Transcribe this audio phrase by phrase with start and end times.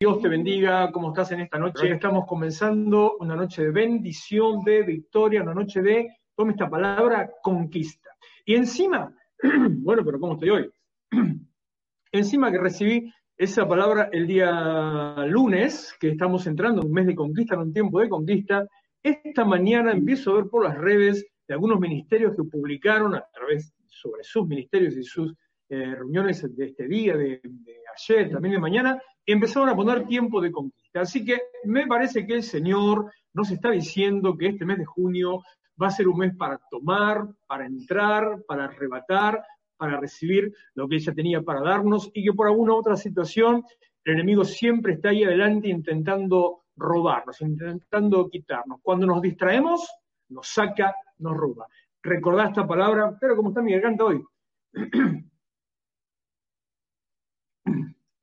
[0.00, 1.90] Dios te bendiga, ¿cómo estás en esta noche?
[1.90, 8.08] Estamos comenzando una noche de bendición, de victoria, una noche de, tome esta palabra, conquista.
[8.46, 10.70] Y encima, bueno, pero ¿cómo estoy hoy?
[12.12, 17.16] Encima que recibí esa palabra el día lunes, que estamos entrando en un mes de
[17.16, 18.68] conquista, en un tiempo de conquista,
[19.02, 23.74] esta mañana empiezo a ver por las redes de algunos ministerios que publicaron a través
[23.88, 25.34] sobre sus ministerios y sus
[25.68, 29.02] eh, reuniones de este día, de, de ayer, también de mañana,
[29.32, 31.02] empezaron a poner tiempo de conquista.
[31.02, 35.42] Así que me parece que el Señor nos está diciendo que este mes de junio
[35.80, 39.42] va a ser un mes para tomar, para entrar, para arrebatar,
[39.76, 43.62] para recibir lo que ella tenía para darnos y que por alguna otra situación
[44.04, 48.80] el enemigo siempre está ahí adelante intentando robarnos, intentando quitarnos.
[48.82, 49.86] Cuando nos distraemos,
[50.30, 51.66] nos saca, nos roba.
[52.02, 54.24] Recordá esta palabra, pero como está mi garganta hoy,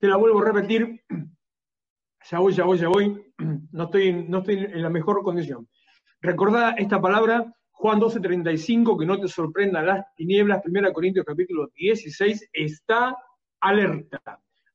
[0.05, 1.01] te la vuelvo a repetir,
[2.29, 3.33] ya voy, ya voy, ya voy,
[3.71, 5.67] no estoy, no estoy en la mejor condición.
[6.21, 12.49] Recordá esta palabra, Juan 12:35, que no te sorprendan las tinieblas, 1 Corintios capítulo 16,
[12.53, 13.17] está
[13.59, 14.21] alerta.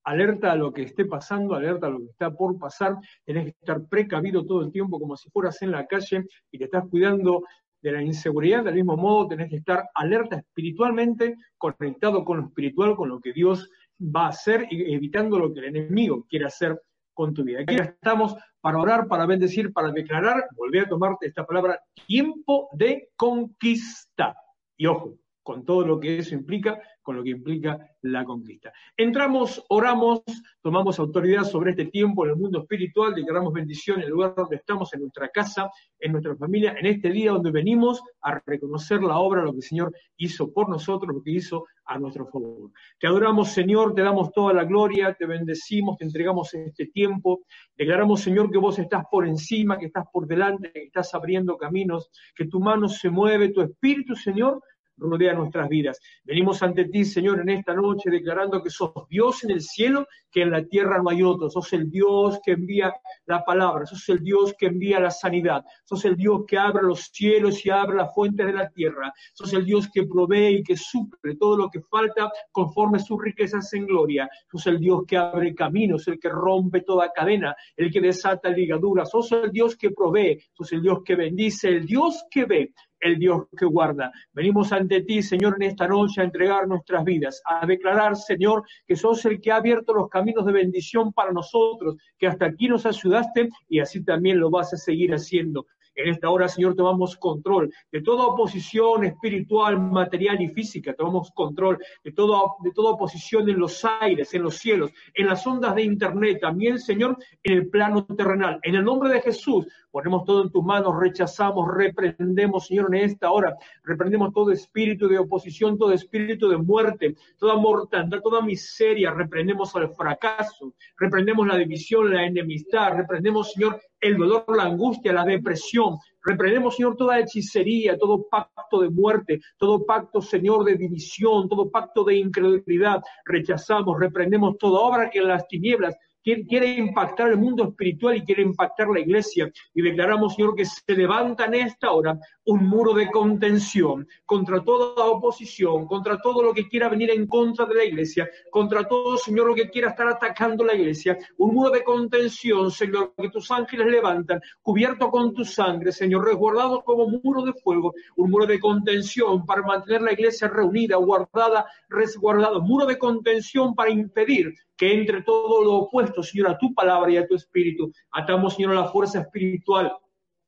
[0.03, 2.97] Alerta a lo que esté pasando, alerta a lo que está por pasar.
[3.25, 6.65] Tenés que estar precavido todo el tiempo como si fueras en la calle y te
[6.65, 7.45] estás cuidando
[7.81, 8.65] de la inseguridad.
[8.65, 13.33] Del mismo modo, tenés que estar alerta espiritualmente, conectado con lo espiritual, con lo que
[13.33, 16.81] Dios va a hacer, evitando lo que el enemigo quiere hacer
[17.13, 17.61] con tu vida.
[17.61, 23.11] Aquí estamos para orar, para bendecir, para declarar, volví a tomarte esta palabra, tiempo de
[23.17, 24.35] conquista.
[24.77, 28.73] Y ojo, con todo lo que eso implica, con lo que implica la conquista.
[28.97, 30.23] Entramos, oramos,
[30.63, 34.55] tomamos autoridad sobre este tiempo en el mundo espiritual, declaramos bendición en el lugar donde
[34.55, 35.69] estamos, en nuestra casa,
[35.99, 39.65] en nuestra familia, en este día donde venimos a reconocer la obra, lo que el
[39.65, 42.71] Señor hizo por nosotros, lo que hizo a nuestro favor.
[43.01, 47.41] Te adoramos, Señor, te damos toda la gloria, te bendecimos, te entregamos este tiempo.
[47.77, 52.09] Declaramos, Señor, que vos estás por encima, que estás por delante, que estás abriendo caminos,
[52.37, 54.63] que tu mano se mueve, tu espíritu, Señor,
[55.01, 56.01] rodea nuestras vidas.
[56.25, 60.43] Venimos ante ti, Señor, en esta noche declarando que sos Dios en el cielo, que
[60.43, 61.49] en la tierra no hay otro.
[61.49, 62.93] Sos el Dios que envía
[63.27, 67.11] la palabra, sos el Dios que envía la sanidad, sos el Dios que abre los
[67.13, 70.77] cielos y abre las fuentes de la tierra, sos el Dios que provee y que
[70.77, 75.55] suple todo lo que falta conforme sus riquezas en gloria, sos el Dios que abre
[75.55, 80.39] caminos, el que rompe toda cadena, el que desata ligaduras, sos el Dios que provee,
[80.53, 84.13] sos el Dios que bendice, el Dios que ve, el Dios que guarda.
[84.33, 88.97] Venimos ante ti, Señor, en esta noche a entregar nuestras vidas, a declarar, Señor, que
[88.97, 92.87] sos el que ha abierto los caminos de bendición para nosotros, que hasta aquí nos
[92.87, 95.67] ayudaste y así también lo vas a seguir haciendo.
[95.95, 100.95] En esta hora, Señor, tomamos control de toda oposición espiritual, material y física.
[100.95, 105.47] Tomamos control de toda, de toda oposición en los aires, en los cielos, en las
[105.47, 106.39] ondas de Internet.
[106.41, 108.61] También, Señor, en el plano terrenal.
[108.63, 113.31] En el nombre de Jesús, ponemos todo en tus manos, rechazamos, reprendemos, Señor, en esta
[113.31, 113.57] hora.
[113.83, 119.13] Reprendemos todo espíritu de oposición, todo espíritu de muerte, toda mortandad, toda miseria.
[119.13, 122.97] Reprendemos al fracaso, reprendemos la división, la enemistad.
[122.97, 125.99] Reprendemos, Señor, el dolor, la angustia, la depresión.
[126.23, 132.05] Reprendemos, Señor, toda hechicería, todo pacto de muerte, todo pacto, Señor, de división, todo pacto
[132.05, 133.03] de incredulidad.
[133.25, 138.43] Rechazamos, reprendemos toda obra que en las tinieblas quiere, impactar el mundo espiritual y quiere
[138.43, 139.51] impactar la iglesia.
[139.75, 145.05] Y declaramos, Señor, que se levanta en esta hora un muro de contención contra toda
[145.07, 149.49] oposición, contra todo lo que quiera venir en contra de la iglesia, contra todo, Señor,
[149.49, 151.19] lo que quiera estar atacando la iglesia.
[151.39, 156.83] Un muro de contención, Señor, que tus ángeles levantan, cubierto con tu sangre, Señor, resguardado
[156.83, 162.59] como muro de fuego, un muro de contención para mantener la iglesia reunida, guardada, resguardada,
[162.59, 167.19] muro de contención para impedir que entre todo lo opuesto, Señor, a tu palabra y
[167.19, 167.93] a tu espíritu.
[168.13, 169.93] Atamos, Señor, a la fuerza espiritual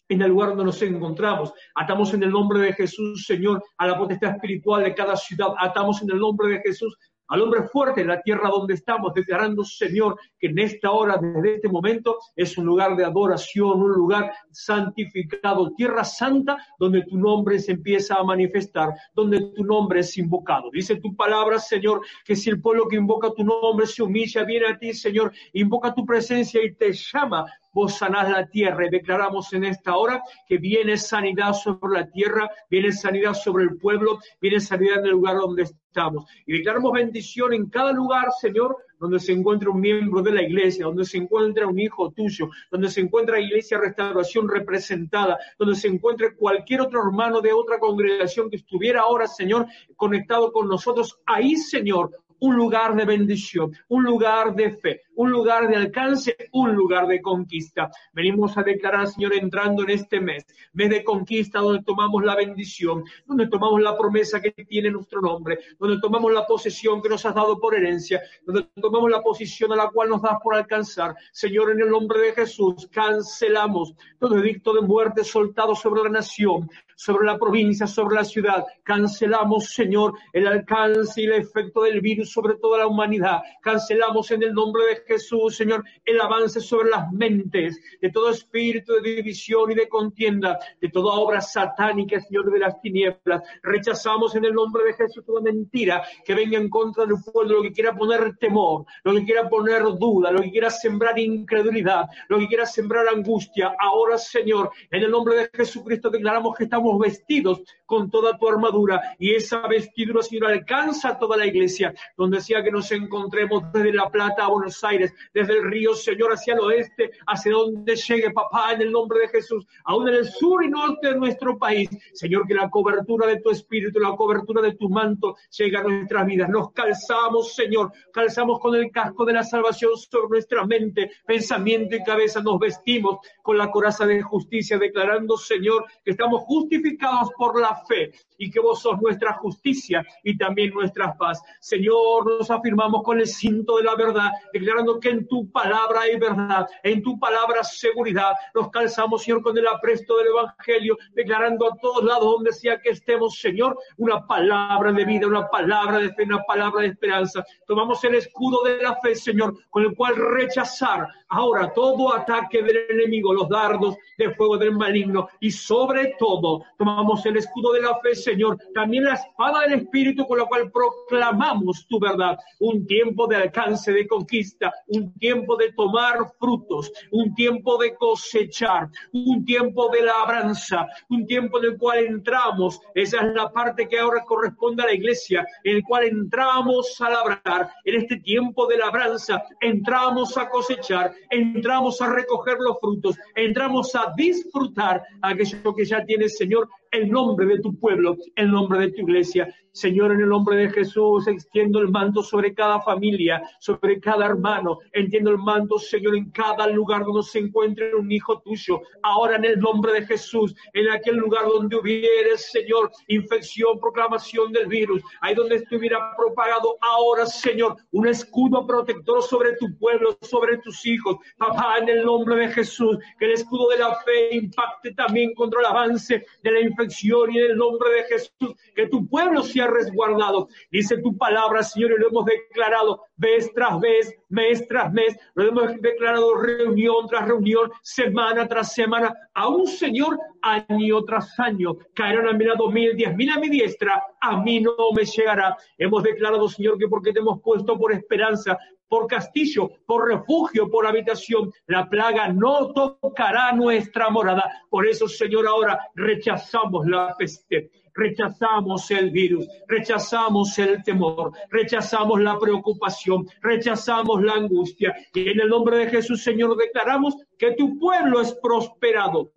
[0.09, 1.53] en el lugar donde nos encontramos.
[1.75, 5.49] Atamos en el nombre de Jesús, Señor, a la potestad espiritual de cada ciudad.
[5.59, 6.97] Atamos en el nombre de Jesús
[7.29, 11.57] al hombre fuerte en la tierra donde estamos, declarando, Señor, que en esta hora, desde
[11.57, 17.59] este momento, es un lugar de adoración, un lugar santificado, tierra santa, donde tu nombre
[17.59, 20.71] se empieza a manifestar, donde tu nombre es invocado.
[20.73, 24.67] Dice tu palabra, Señor, que si el pueblo que invoca tu nombre se humilla, viene
[24.67, 29.53] a ti, Señor, invoca tu presencia y te llama vos sanás la tierra y declaramos
[29.53, 34.61] en esta hora que viene sanidad sobre la tierra, viene sanidad sobre el pueblo, viene
[34.61, 36.25] sanidad en el lugar donde estamos.
[36.47, 40.87] Y declaramos bendición en cada lugar, Señor, donde se encuentra un miembro de la iglesia,
[40.87, 46.37] donde se encuentra un hijo tuyo, donde se encuentra iglesia restauración representada, donde se encuentre
[46.37, 49.67] cualquier otro hermano de otra congregación que estuviera ahora, Señor,
[49.97, 51.19] conectado con nosotros.
[51.27, 52.11] Ahí, Señor,
[52.43, 57.21] un lugar de bendición, un lugar de fe, un lugar de alcance, un lugar de
[57.21, 57.91] conquista.
[58.13, 63.05] Venimos a declarar, Señor, entrando en este mes, mes de conquista, donde tomamos la bendición,
[63.27, 67.35] donde tomamos la promesa que tiene nuestro nombre, donde tomamos la posesión que nos has
[67.35, 71.15] dado por herencia, donde tomamos la posición a la cual nos das por alcanzar.
[71.33, 76.69] Señor, en el nombre de Jesús, cancelamos todo edicto de muerte soltado sobre la nación,
[76.97, 78.65] sobre la provincia, sobre la ciudad.
[78.83, 83.41] Cancelamos, Señor, el alcance y el efecto del virus sobre toda la humanidad.
[83.61, 88.95] Cancelamos en el nombre de Jesús, Señor, el avance sobre las mentes de todo espíritu
[88.95, 93.43] de división y de contienda, de toda obra satánica, Señor, de las tinieblas.
[93.63, 97.63] Rechazamos en el nombre de Jesús toda mentira que venga en contra del pueblo, lo
[97.63, 102.39] que quiera poner temor, lo que quiera poner duda, lo que quiera sembrar incredulidad, lo
[102.39, 103.75] que quiera sembrar angustia.
[103.79, 109.17] Ahora, Señor, en el nombre de Jesucristo declaramos que estamos vestidos con toda tu armadura
[109.19, 113.93] y esa vestidura, Señor, alcanza a toda la iglesia, donde sea que nos encontremos desde
[113.93, 118.31] La Plata a Buenos Aires, desde el río, Señor, hacia el oeste, hacia donde llegue,
[118.31, 121.89] papá, en el nombre de Jesús, aún en el sur y norte de nuestro país.
[122.13, 126.27] Señor, que la cobertura de tu espíritu, la cobertura de tu manto llegue a nuestras
[126.27, 126.49] vidas.
[126.49, 132.03] Nos calzamos, Señor, calzamos con el casco de la salvación sobre nuestra mente, pensamiento y
[132.03, 132.43] cabeza.
[132.43, 138.13] Nos vestimos con la coraza de justicia, declarando, Señor, que estamos justificados por la fe
[138.39, 141.41] y que vos sos nuestra justicia y también nuestra paz.
[141.61, 146.19] Señor, nos afirmamos con el cinto de la verdad, declarando que en tu palabra hay
[146.19, 148.33] verdad, en tu palabra seguridad.
[148.55, 152.91] Nos calzamos, Señor, con el apresto del Evangelio, declarando a todos lados donde sea que
[152.91, 157.45] estemos, Señor, una palabra de vida, una palabra de fe, una palabra de esperanza.
[157.67, 162.85] Tomamos el escudo de la fe, Señor, con el cual rechazar ahora todo ataque del
[162.91, 167.99] enemigo, los dardos de fuego del maligno y sobre todo tomamos el escudo de la
[168.01, 172.39] fe, Señor, también la espada del Espíritu con la cual proclamamos tu verdad.
[172.61, 178.89] Un tiempo de alcance, de conquista, un tiempo de tomar frutos, un tiempo de cosechar,
[179.13, 182.81] un tiempo de labranza, un tiempo en el cual entramos.
[182.95, 187.11] Esa es la parte que ahora corresponde a la iglesia, en el cual entramos a
[187.11, 187.71] labrar.
[187.85, 194.13] En este tiempo de labranza entramos a cosechar, entramos a recoger los frutos, entramos a
[194.17, 199.03] disfrutar aquello que ya tiene, Señor, el nombre de tu pueblo, el nombre de tu
[199.03, 199.53] iglesia.
[199.75, 204.81] Señor, en el nombre de Jesús, extiendo el manto sobre cada familia, sobre cada hermano.
[204.93, 208.83] Entiendo el manto, Señor, en cada lugar donde se encuentre un hijo tuyo.
[209.03, 214.67] Ahora, en el nombre de Jesús, en aquel lugar donde hubiere, Señor, infección, proclamación del
[214.67, 220.85] virus, ahí donde estuviera propagado, ahora, Señor, un escudo protector sobre tu pueblo, sobre tus
[220.85, 221.17] hijos.
[221.39, 225.61] Papá, en el nombre de Jesús, que el escudo de la fe impacte también contra
[225.61, 229.67] el avance de la infección y en el nombre de Jesús, que tu pueblo sea
[229.67, 230.49] resguardado.
[230.71, 235.49] Dice tu palabra, Señor, y lo hemos declarado vez tras vez, mes tras mes, lo
[235.49, 241.77] hemos declarado reunión tras reunión, semana tras semana, aún, Señor, año tras año.
[241.95, 245.57] Caerán a mi lado mil, diez mil a mi diestra, a mí no me llegará.
[245.79, 248.59] Hemos declarado, Señor, que porque te hemos puesto por esperanza,
[248.93, 251.51] por castillo, por refugio, por habitación.
[251.67, 254.45] La plaga no tocará nuestra morada.
[254.69, 257.71] Por eso, Señor, ahora rechazamos la peste.
[257.95, 264.95] rechazamos el virus, rechazamos el temor, rechazamos la preocupación, rechazamos la angustia.
[265.15, 269.33] Y en el nombre de Jesús, Señor, declaramos que tu pueblo es prosperado,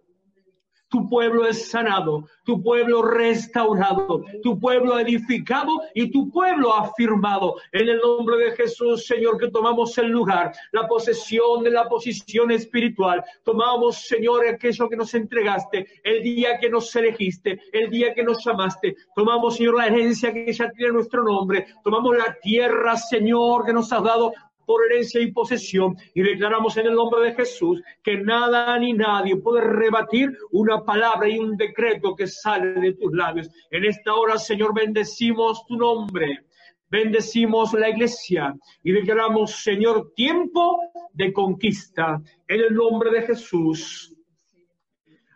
[0.89, 7.55] tu pueblo es sanado, tu pueblo restaurado, tu pueblo edificado y tu pueblo afirmado.
[7.71, 12.51] En el nombre de Jesús, Señor, que tomamos el lugar, la posesión de la posición
[12.51, 13.23] espiritual.
[13.43, 18.43] Tomamos, Señor, aquello que nos entregaste, el día que nos elegiste, el día que nos
[18.43, 18.95] llamaste.
[19.15, 21.67] Tomamos, Señor, la herencia que ya tiene nuestro nombre.
[21.83, 24.31] Tomamos la tierra, Señor, que nos has dado
[24.65, 25.95] por herencia y posesión.
[26.13, 31.29] Y declaramos en el nombre de Jesús que nada ni nadie puede rebatir una palabra
[31.29, 33.49] y un decreto que sale de tus labios.
[33.71, 36.45] En esta hora, Señor, bendecimos tu nombre.
[36.87, 40.79] Bendecimos la iglesia y declaramos, Señor, tiempo
[41.13, 44.15] de conquista en el nombre de Jesús.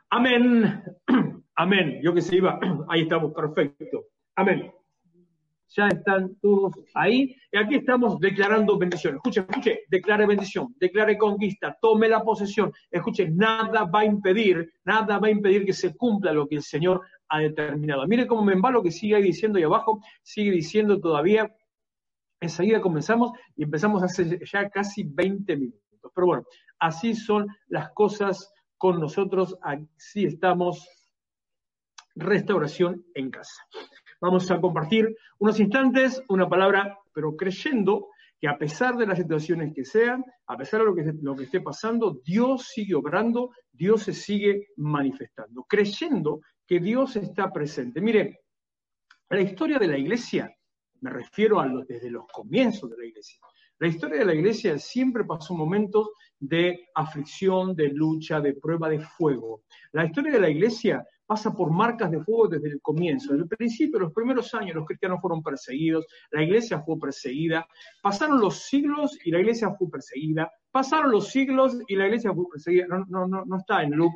[0.09, 0.83] Amén.
[1.55, 1.99] Amén.
[2.01, 2.59] Yo que se iba.
[2.87, 3.33] Ahí estamos.
[3.33, 4.05] Perfecto.
[4.35, 4.78] Amén
[5.69, 7.35] ya están todos ahí.
[7.51, 9.15] Y aquí estamos declarando bendición.
[9.15, 12.71] Escuche, escuche, declare bendición, declare conquista, tome la posesión.
[12.89, 16.63] Escuche, nada va a impedir, nada va a impedir que se cumpla lo que el
[16.63, 18.07] Señor ha determinado.
[18.07, 21.53] Mire cómo me embalo que sigue diciendo ahí abajo, sigue diciendo todavía.
[22.41, 26.11] Enseguida comenzamos y empezamos hace ya casi 20 minutos.
[26.15, 26.43] Pero bueno,
[26.79, 30.87] así son las cosas con nosotros, así estamos.
[32.15, 33.61] Restauración en casa.
[34.21, 38.07] Vamos a compartir unos instantes, una palabra, pero creyendo
[38.39, 41.43] que a pesar de las situaciones que sean, a pesar de lo que, lo que
[41.43, 48.01] esté pasando, Dios sigue obrando, Dios se sigue manifestando, creyendo que Dios está presente.
[48.01, 48.41] Mire,
[49.29, 50.53] la historia de la iglesia,
[51.01, 53.39] me refiero a los, desde los comienzos de la iglesia,
[53.79, 58.99] la historia de la iglesia siempre pasó momentos de aflicción, de lucha, de prueba de
[58.99, 59.63] fuego.
[59.93, 63.33] La historia de la iglesia pasa por marcas de fuego desde el comienzo.
[63.33, 67.67] Desde el principio, los primeros años, los cristianos fueron perseguidos, la iglesia fue perseguida,
[68.01, 72.45] pasaron los siglos y la iglesia fue perseguida, pasaron los siglos y la iglesia fue
[72.51, 72.87] perseguida.
[72.87, 74.11] No, no, no, no está en loop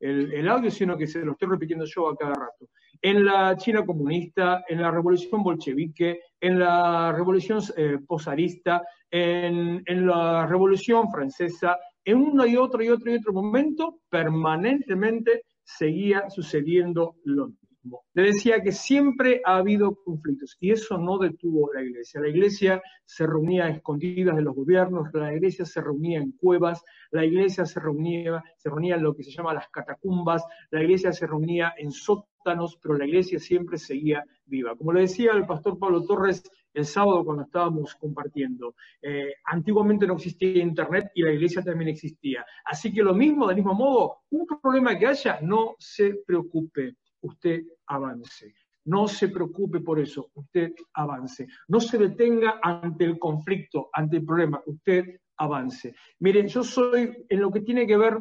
[0.00, 2.70] el, audio, sino que se lo estoy repitiendo yo a cada rato.
[3.02, 10.06] En la China comunista, en la revolución bolchevique, en la revolución eh, posarista, en, en
[10.06, 17.16] la revolución francesa, en uno y otro y otro y otro momento, permanentemente seguía sucediendo
[17.24, 18.04] lo mismo.
[18.14, 22.20] Le decía que siempre ha habido conflictos y eso no detuvo la iglesia.
[22.20, 26.82] La iglesia se reunía a escondidas de los gobiernos, la iglesia se reunía en cuevas,
[27.10, 31.12] la iglesia se reunía, se reunía en lo que se llama las catacumbas, la iglesia
[31.12, 34.76] se reunía en sótanos, pero la iglesia siempre seguía viva.
[34.76, 36.42] Como le decía el pastor Pablo Torres
[36.74, 38.74] el sábado cuando estábamos compartiendo.
[39.00, 42.44] Eh, antiguamente no existía Internet y la iglesia también existía.
[42.64, 47.62] Así que lo mismo, del mismo modo, un problema que haya, no se preocupe, usted
[47.86, 48.54] avance.
[48.86, 51.46] No se preocupe por eso, usted avance.
[51.68, 55.94] No se detenga ante el conflicto, ante el problema, usted avance.
[56.18, 58.18] Miren, yo soy en lo que tiene que ver,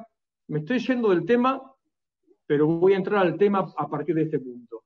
[0.47, 1.61] me estoy yendo del tema,
[2.45, 4.82] pero voy a entrar al tema a partir de este punto.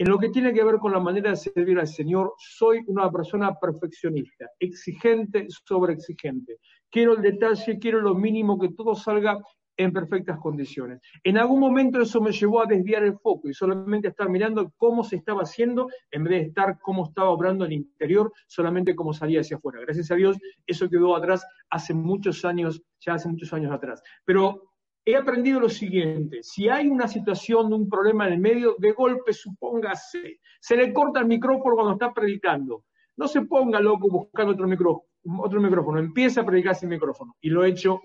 [0.00, 3.12] En lo que tiene que ver con la manera de servir al Señor, soy una
[3.12, 6.56] persona perfeccionista, exigente sobre exigente.
[6.88, 9.36] Quiero el detalle, quiero lo mínimo, que todo salga
[9.76, 11.02] en perfectas condiciones.
[11.22, 15.04] En algún momento eso me llevó a desviar el foco y solamente estar mirando cómo
[15.04, 19.42] se estaba haciendo en vez de estar cómo estaba obrando el interior, solamente cómo salía
[19.42, 19.80] hacia afuera.
[19.82, 24.02] Gracias a Dios, eso quedó atrás hace muchos años, ya hace muchos años atrás.
[24.24, 24.69] Pero
[25.04, 29.32] he aprendido lo siguiente, si hay una situación, un problema en el medio, de golpe
[29.32, 32.84] supóngase, se le corta el micrófono cuando está predicando.
[33.16, 37.36] No se ponga loco buscando otro micrófono, otro micrófono, empieza a predicar sin micrófono.
[37.40, 38.00] Y lo he hecho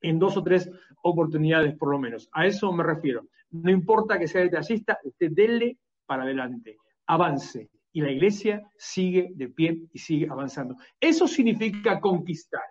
[0.00, 0.70] en dos o tres
[1.02, 2.28] oportunidades por lo menos.
[2.32, 3.26] A eso me refiero.
[3.50, 7.70] No importa que sea detallista, usted dele para adelante, avance.
[7.92, 10.76] Y la iglesia sigue de pie y sigue avanzando.
[10.98, 12.62] Eso significa conquistar.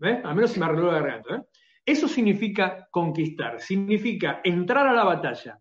[0.00, 1.36] Al menos se me arregló de garganta.
[1.36, 1.42] ¿eh?
[1.84, 5.58] Eso significa conquistar, significa entrar a la batalla,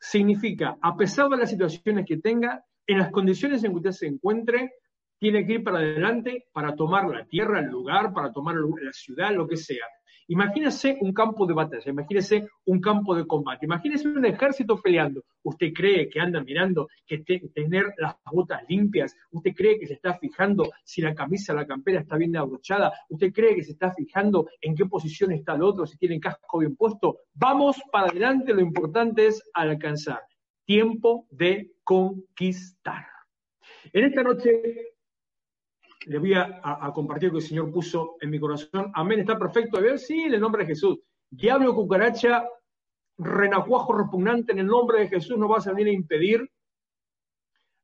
[0.00, 4.06] significa, a pesar de las situaciones que tenga, en las condiciones en que usted se
[4.06, 4.72] encuentre,
[5.18, 9.34] tiene que ir para adelante para tomar la tierra, el lugar, para tomar la ciudad,
[9.34, 9.84] lo que sea.
[10.28, 15.22] Imagínese un campo de batalla, imagínese un campo de combate, imagínese un ejército peleando.
[15.44, 19.16] ¿Usted cree que anda mirando que tener las botas limpias?
[19.30, 22.92] ¿Usted cree que se está fijando si la camisa, la campera está bien abrochada?
[23.08, 26.58] ¿Usted cree que se está fijando en qué posición está el otro, si tiene casco
[26.58, 27.20] bien puesto?
[27.34, 30.22] Vamos para adelante, lo importante es alcanzar.
[30.64, 33.06] Tiempo de conquistar.
[33.92, 34.95] En esta noche
[36.06, 38.90] le voy a, compartir lo que el Señor puso en mi corazón.
[38.94, 39.78] Amén, está perfecto.
[39.78, 40.98] A ver, sí, en el nombre de Jesús.
[41.28, 42.48] Diablo cucaracha,
[43.18, 46.48] renacuajo repugnante en el nombre de Jesús no vas a venir a impedir,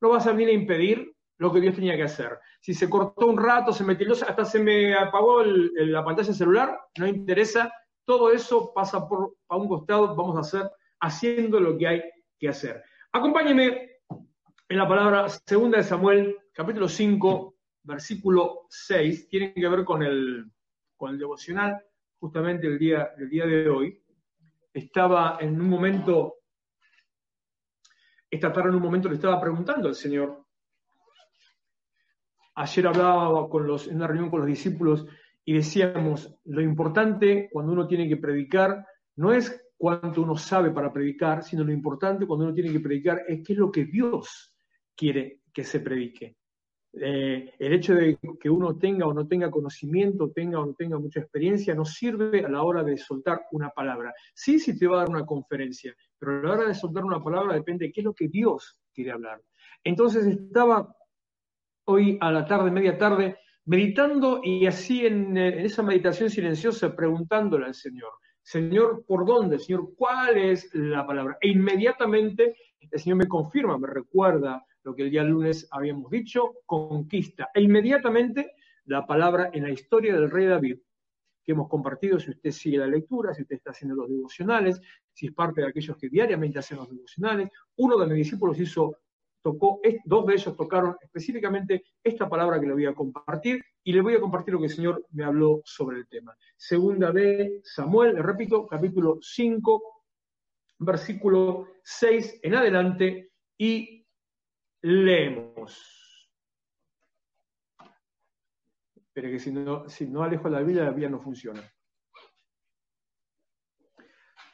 [0.00, 2.38] no vas a venir a impedir lo que Dios tenía que hacer.
[2.60, 7.08] Si se cortó un rato, se metió, hasta se me apagó la pantalla celular, no
[7.08, 7.72] interesa,
[8.04, 12.02] todo eso pasa por a un costado, vamos a hacer haciendo lo que hay
[12.38, 12.84] que hacer.
[13.10, 13.98] Acompáñeme
[14.68, 20.50] en la palabra segunda de Samuel, capítulo 5, versículo 6, tiene que ver con el,
[20.96, 21.82] con el devocional
[22.22, 24.00] justamente el día, el día de hoy.
[24.72, 26.36] Estaba en un momento,
[28.30, 30.46] esta tarde en un momento le estaba preguntando al Señor.
[32.54, 35.04] Ayer hablaba con los, en una reunión con los discípulos
[35.44, 38.86] y decíamos, lo importante cuando uno tiene que predicar
[39.16, 43.22] no es cuánto uno sabe para predicar, sino lo importante cuando uno tiene que predicar
[43.26, 44.54] es qué es lo que Dios
[44.94, 46.36] quiere que se predique.
[46.94, 50.98] Eh, el hecho de que uno tenga o no tenga conocimiento, tenga o no tenga
[50.98, 54.12] mucha experiencia, no sirve a la hora de soltar una palabra.
[54.34, 57.22] Sí, sí te va a dar una conferencia, pero a la hora de soltar una
[57.22, 59.40] palabra depende de qué es lo que Dios quiere hablar.
[59.82, 60.94] Entonces estaba
[61.86, 67.66] hoy a la tarde, media tarde, meditando y así en, en esa meditación silenciosa preguntándole
[67.66, 68.10] al Señor,
[68.42, 69.58] Señor, ¿por dónde?
[69.58, 71.38] Señor, ¿cuál es la palabra?
[71.40, 72.56] E inmediatamente
[72.90, 77.50] el Señor me confirma, me recuerda lo que el día lunes habíamos dicho, conquista.
[77.54, 78.52] E inmediatamente
[78.86, 80.78] la palabra en la historia del rey David,
[81.44, 84.80] que hemos compartido, si usted sigue la lectura, si usted está haciendo los devocionales,
[85.12, 88.96] si es parte de aquellos que diariamente hacen los devocionales, uno de mis discípulos hizo,
[89.42, 94.00] tocó, dos de ellos tocaron específicamente esta palabra que le voy a compartir, y le
[94.00, 96.36] voy a compartir lo que el Señor me habló sobre el tema.
[96.56, 99.82] Segunda de Samuel, le repito, capítulo 5,
[100.78, 104.01] versículo 6 en adelante, y
[104.82, 106.30] leemos.
[109.12, 111.62] Pero que si no, si no alejo la Biblia, la Biblia no funciona.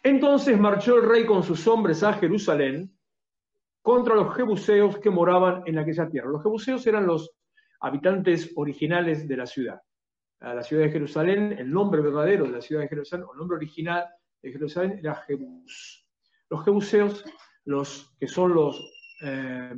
[0.02, 2.96] Entonces marchó el rey con sus hombres a Jerusalén
[3.82, 6.30] contra los jebuseos que moraban en aquella tierra.
[6.30, 7.30] Los jebuseos eran los
[7.80, 9.80] habitantes originales de la ciudad.
[10.40, 13.56] la ciudad de Jerusalén, el nombre verdadero de la ciudad de Jerusalén, o el nombre
[13.56, 14.06] original
[14.40, 16.06] de Jerusalén era Jebus.
[16.48, 17.24] Los jebuseos,
[17.64, 19.74] los que son los eh,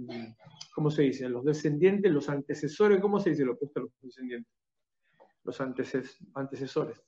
[0.74, 1.28] ¿cómo se dice?
[1.28, 4.52] Los descendientes, los antecesores, ¿cómo se dice lo opuesto los descendientes?
[5.44, 7.02] Los antecesores.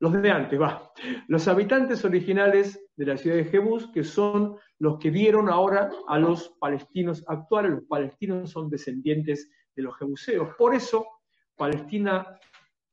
[0.00, 0.92] Los de antes, va.
[1.28, 6.18] Los habitantes originales de la ciudad de Jebús, que son los que dieron ahora a
[6.18, 7.72] los palestinos actuales.
[7.72, 10.54] Los palestinos son descendientes de los jebuseos.
[10.58, 11.06] Por eso,
[11.56, 12.38] Palestina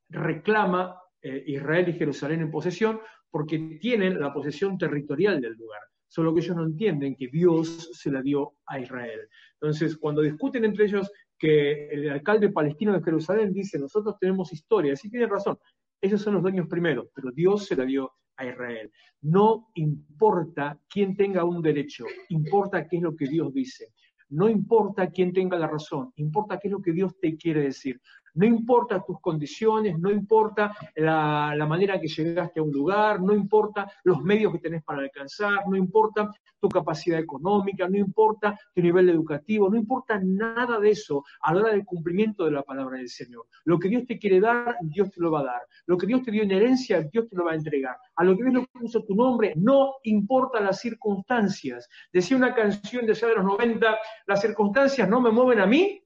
[0.10, 6.34] reclama eh, Israel y Jerusalén en posesión, porque tienen la posesión territorial del lugar solo
[6.34, 9.22] que ellos no entienden que Dios se la dio a Israel.
[9.54, 14.94] Entonces, cuando discuten entre ellos que el alcalde palestino de Jerusalén dice, nosotros tenemos historia,
[14.98, 15.58] sí tiene razón,
[16.02, 18.92] ellos son los dueños primero, pero Dios se la dio a Israel.
[19.22, 23.94] No importa quién tenga un derecho, importa qué es lo que Dios dice.
[24.28, 28.02] No importa quién tenga la razón, importa qué es lo que Dios te quiere decir.
[28.34, 33.92] No importa tus condiciones, no importa la, manera que llegaste a un lugar, no importa
[34.04, 39.10] los medios que tenés para alcanzar, no importa tu capacidad económica, no importa tu nivel
[39.10, 43.10] educativo, no importa nada de eso a la hora del cumplimiento de la palabra del
[43.10, 43.46] Señor.
[43.66, 45.62] Lo que Dios te quiere dar, Dios te lo va a dar.
[45.86, 47.98] Lo que Dios te dio en herencia, Dios te lo va a entregar.
[48.16, 51.90] A lo que Dios le puso tu nombre, no importa las circunstancias.
[52.12, 56.02] Decía una canción de allá de los 90, las circunstancias no me mueven a mí,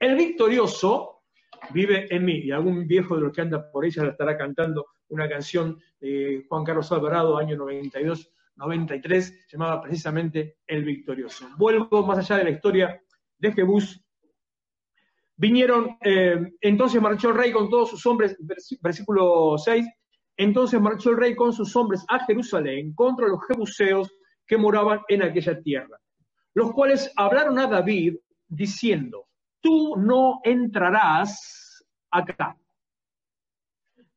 [0.00, 1.22] el victorioso
[1.72, 2.38] vive en mí.
[2.38, 6.64] Y algún viejo de los que anda por ella estará cantando una canción de Juan
[6.64, 11.48] Carlos Alvarado, año 92, 93, llamada precisamente El victorioso.
[11.56, 13.00] Vuelvo más allá de la historia
[13.38, 14.02] de Jebús.
[15.36, 18.36] Vinieron, eh, entonces marchó el rey con todos sus hombres,
[18.82, 19.86] versículo 6,
[20.36, 24.10] entonces marchó el rey con sus hombres a Jerusalén contra los jebuseos
[24.46, 25.98] que moraban en aquella tierra,
[26.54, 28.16] los cuales hablaron a David
[28.48, 29.29] diciendo,
[29.60, 32.56] tú no entrarás acá.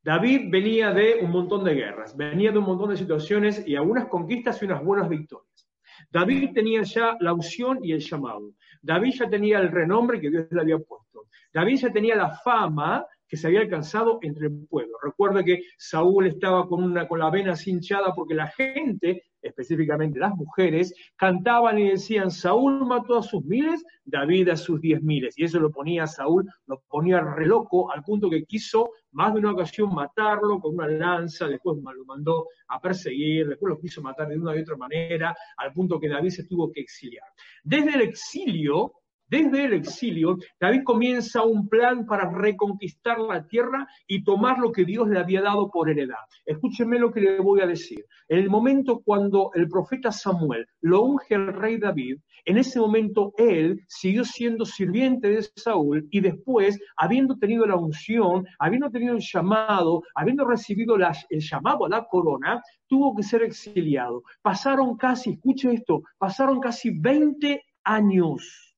[0.01, 4.07] David venía de un montón de guerras, venía de un montón de situaciones y algunas
[4.07, 5.69] conquistas y unas buenas victorias.
[6.09, 8.51] David tenía ya la unción y el llamado.
[8.81, 11.27] David ya tenía el renombre que Dios le había puesto.
[11.53, 14.95] David ya tenía la fama que se había alcanzado entre el pueblo.
[15.01, 20.35] Recuerda que Saúl estaba con, una, con la vena hinchada porque la gente específicamente las
[20.35, 25.37] mujeres, cantaban y decían, Saúl mató a sus miles, David a sus diez miles.
[25.37, 29.39] Y eso lo ponía Saúl, lo ponía re loco, al punto que quiso más de
[29.39, 34.29] una ocasión matarlo con una lanza, después lo mandó a perseguir, después lo quiso matar
[34.29, 37.25] de una y otra manera, al punto que David se tuvo que exiliar.
[37.63, 38.93] Desde el exilio,
[39.33, 44.85] Desde el exilio, David comienza un plan para reconquistar la tierra y tomar lo que
[44.85, 46.19] Dios le había dado por heredad.
[46.45, 48.05] Escúcheme lo que le voy a decir.
[48.27, 53.33] En el momento cuando el profeta Samuel lo unge el rey David, en ese momento
[53.35, 59.23] él siguió siendo sirviente de Saúl y después, habiendo tenido la unción, habiendo tenido el
[59.23, 64.21] llamado, habiendo recibido el llamado a la corona, tuvo que ser exiliado.
[64.43, 68.72] Pasaron casi, escuche esto, pasaron casi 20 años.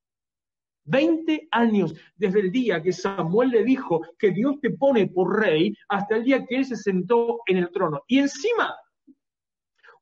[0.86, 5.74] 20 años desde el día que Samuel le dijo que Dios te pone por rey
[5.88, 8.02] hasta el día que él se sentó en el trono.
[8.06, 8.74] Y encima,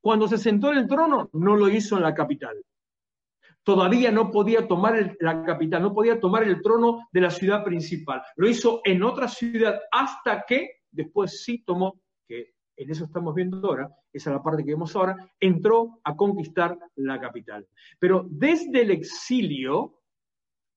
[0.00, 2.56] cuando se sentó en el trono, no lo hizo en la capital
[3.64, 8.22] todavía no podía tomar la capital, no podía tomar el trono de la ciudad principal.
[8.36, 13.66] Lo hizo en otra ciudad hasta que después sí tomó, que en eso estamos viendo
[13.66, 17.66] ahora, esa es la parte que vemos ahora, entró a conquistar la capital.
[17.98, 20.02] Pero desde el exilio,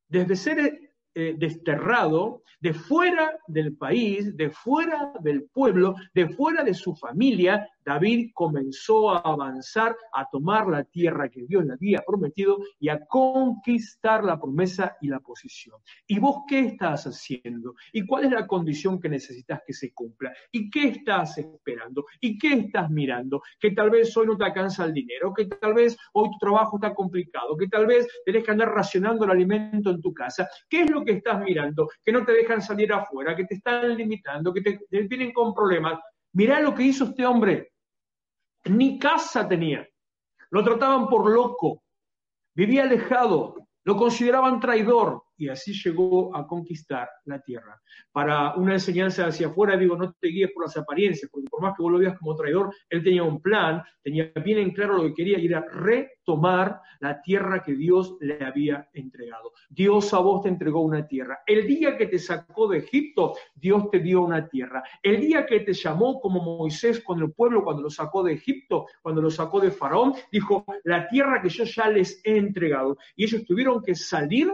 [0.10, 6.74] desde ser eh, desterrado, de fuera del país, de fuera del pueblo, de fuera de
[6.74, 12.58] su familia, David comenzó a avanzar, a tomar la tierra que Dios le había prometido
[12.82, 15.80] y a conquistar la promesa y la posición.
[16.06, 17.76] ¿Y vos qué estás haciendo?
[17.94, 20.34] ¿Y cuál es la condición que necesitas que se cumpla?
[20.52, 22.04] ¿Y qué estás esperando?
[22.20, 23.42] ¿Y qué estás mirando?
[23.58, 26.76] Que tal vez hoy no te alcanza el dinero, que tal vez hoy tu trabajo
[26.76, 30.46] está complicado, que tal vez tenés que andar racionando el alimento en tu casa.
[30.68, 31.88] ¿Qué es lo que estás mirando?
[32.04, 35.54] Que no te dejan salir afuera, que te están limitando, que te, te vienen con
[35.54, 36.02] problemas.
[36.34, 37.72] Mirá lo que hizo este hombre
[38.70, 39.88] ni casa tenía.
[40.50, 41.84] Lo trataban por loco,
[42.56, 47.80] vivía alejado, lo consideraban traidor, y así llegó a conquistar la tierra.
[48.12, 51.76] Para una enseñanza hacia afuera, digo, no te guíes por las apariencias, porque por más
[51.76, 55.04] que vos lo veas como traidor, él tenía un plan, tenía bien en claro lo
[55.04, 59.54] que quería y era retomar la tierra que Dios le había entregado.
[59.70, 61.40] Dios a vos te entregó una tierra.
[61.46, 64.84] El día que te sacó de Egipto, Dios te dio una tierra.
[65.02, 68.88] El día que te llamó como Moisés con el pueblo cuando lo sacó de Egipto,
[69.02, 72.98] cuando lo sacó de Faraón, dijo, la tierra que yo ya les he entregado.
[73.16, 74.52] Y ellos tuvieron que salir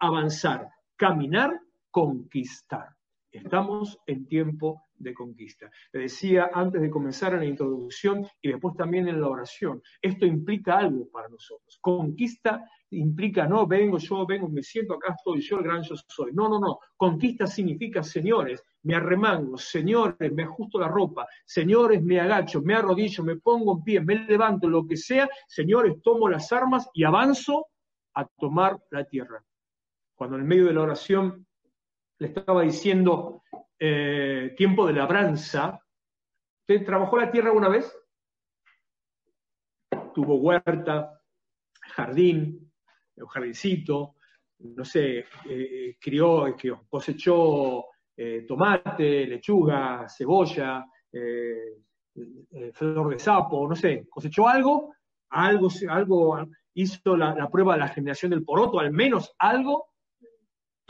[0.00, 1.60] avanzar, caminar,
[1.90, 2.88] conquistar.
[3.32, 5.70] Estamos en tiempo de conquista.
[5.92, 10.26] Le decía antes de comenzar en la introducción y después también en la oración, esto
[10.26, 11.78] implica algo para nosotros.
[11.80, 16.32] Conquista implica, no, vengo, yo vengo, me siento acá, estoy yo, el gran yo soy.
[16.32, 16.80] No, no, no.
[16.96, 23.22] Conquista significa, señores, me arremango, señores, me ajusto la ropa, señores, me agacho, me arrodillo,
[23.22, 27.68] me pongo en pie, me levanto, lo que sea, señores, tomo las armas y avanzo
[28.14, 29.44] a tomar la tierra
[30.20, 31.46] cuando en medio de la oración
[32.18, 33.42] le estaba diciendo
[33.78, 35.80] eh, tiempo de labranza,
[36.60, 37.90] ¿usted trabajó la tierra alguna vez?
[40.12, 41.22] Tuvo huerta,
[41.80, 42.70] jardín,
[43.16, 44.16] un jardincito,
[44.58, 46.54] no sé, eh, crió,
[46.86, 50.84] cosechó eh, tomate, lechuga, cebolla,
[52.74, 54.94] flor de sapo, no sé, cosechó algo,
[55.30, 59.89] algo, algo hizo la, prueba de la generación del poroto, al menos algo,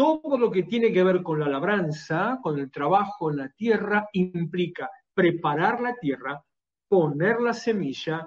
[0.01, 4.09] todo lo que tiene que ver con la labranza, con el trabajo en la tierra,
[4.15, 6.43] implica preparar la tierra,
[6.89, 8.27] poner la semilla,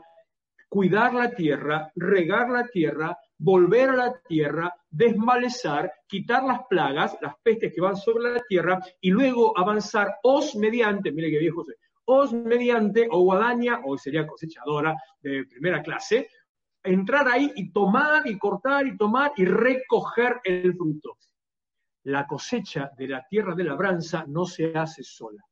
[0.70, 7.34] cuidar la tierra, regar la tierra, volver a la tierra, desmalezar, quitar las plagas, las
[7.42, 11.74] pestes que van sobre la tierra y luego avanzar os mediante, mire qué viejo soy,
[12.06, 16.30] os mediante o guadaña, o sería cosechadora de primera clase,
[16.84, 21.18] entrar ahí y tomar y cortar y tomar y recoger el fruto
[22.04, 25.44] la cosecha de la tierra de labranza no se hace sola.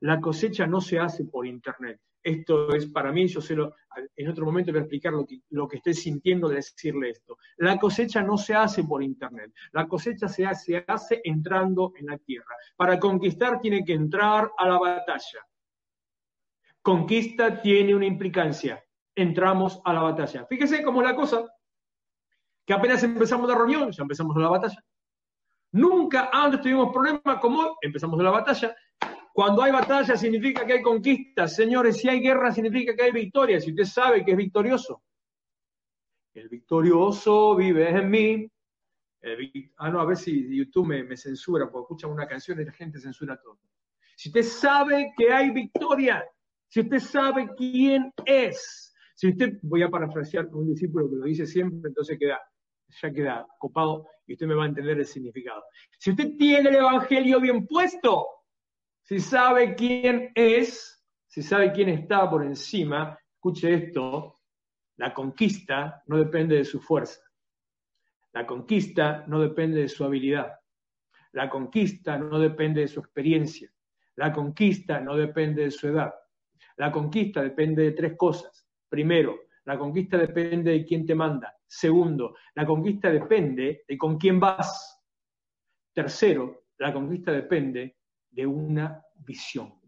[0.00, 2.00] La cosecha no se hace por internet.
[2.22, 3.74] Esto es para mí, yo sé lo,
[4.16, 7.38] en otro momento voy a explicar lo que, estoy sintiendo de decirle esto.
[7.56, 9.52] La cosecha no se hace por internet.
[9.72, 12.54] La cosecha se hace, se hace entrando en la tierra.
[12.76, 15.46] Para conquistar tiene que entrar a la batalla.
[16.82, 18.84] Conquista tiene una implicancia.
[19.14, 20.46] Entramos a la batalla.
[20.46, 21.44] Fíjese cómo es la cosa,
[22.64, 24.84] que apenas empezamos la reunión, ya empezamos la batalla.
[25.72, 28.74] Nunca antes tuvimos problemas como empezamos la batalla.
[29.32, 31.46] Cuando hay batalla significa que hay conquista.
[31.46, 33.60] Señores, si hay guerra significa que hay victoria.
[33.60, 35.02] Si usted sabe que es victorioso.
[36.34, 38.50] El victorioso vive en mí.
[39.76, 42.98] ah, no, a ver si YouTube me, censura, porque escuchan una canción y la gente
[42.98, 43.58] censura todo.
[44.16, 46.24] Si usted sabe que hay victoria,
[46.66, 51.46] si usted sabe quién es, si usted, voy a parafrasear un discípulo que lo dice
[51.46, 52.40] siempre, entonces queda
[53.02, 55.64] ya queda copado y usted me va a entender el significado.
[55.98, 58.26] Si usted tiene el Evangelio bien puesto,
[59.02, 64.34] si sabe quién es, si sabe quién está por encima, escuche esto,
[64.98, 67.22] la conquista no depende de su fuerza.
[68.32, 70.52] La conquista no depende de su habilidad.
[71.32, 73.72] La conquista no depende de su experiencia.
[74.16, 76.12] La conquista no depende de su edad.
[76.76, 78.68] La conquista depende de tres cosas.
[78.90, 81.54] Primero, la conquista depende de quién te manda.
[81.66, 84.98] Segundo, la conquista depende de con quién vas.
[85.92, 87.98] Tercero, la conquista depende
[88.30, 89.78] de una visión,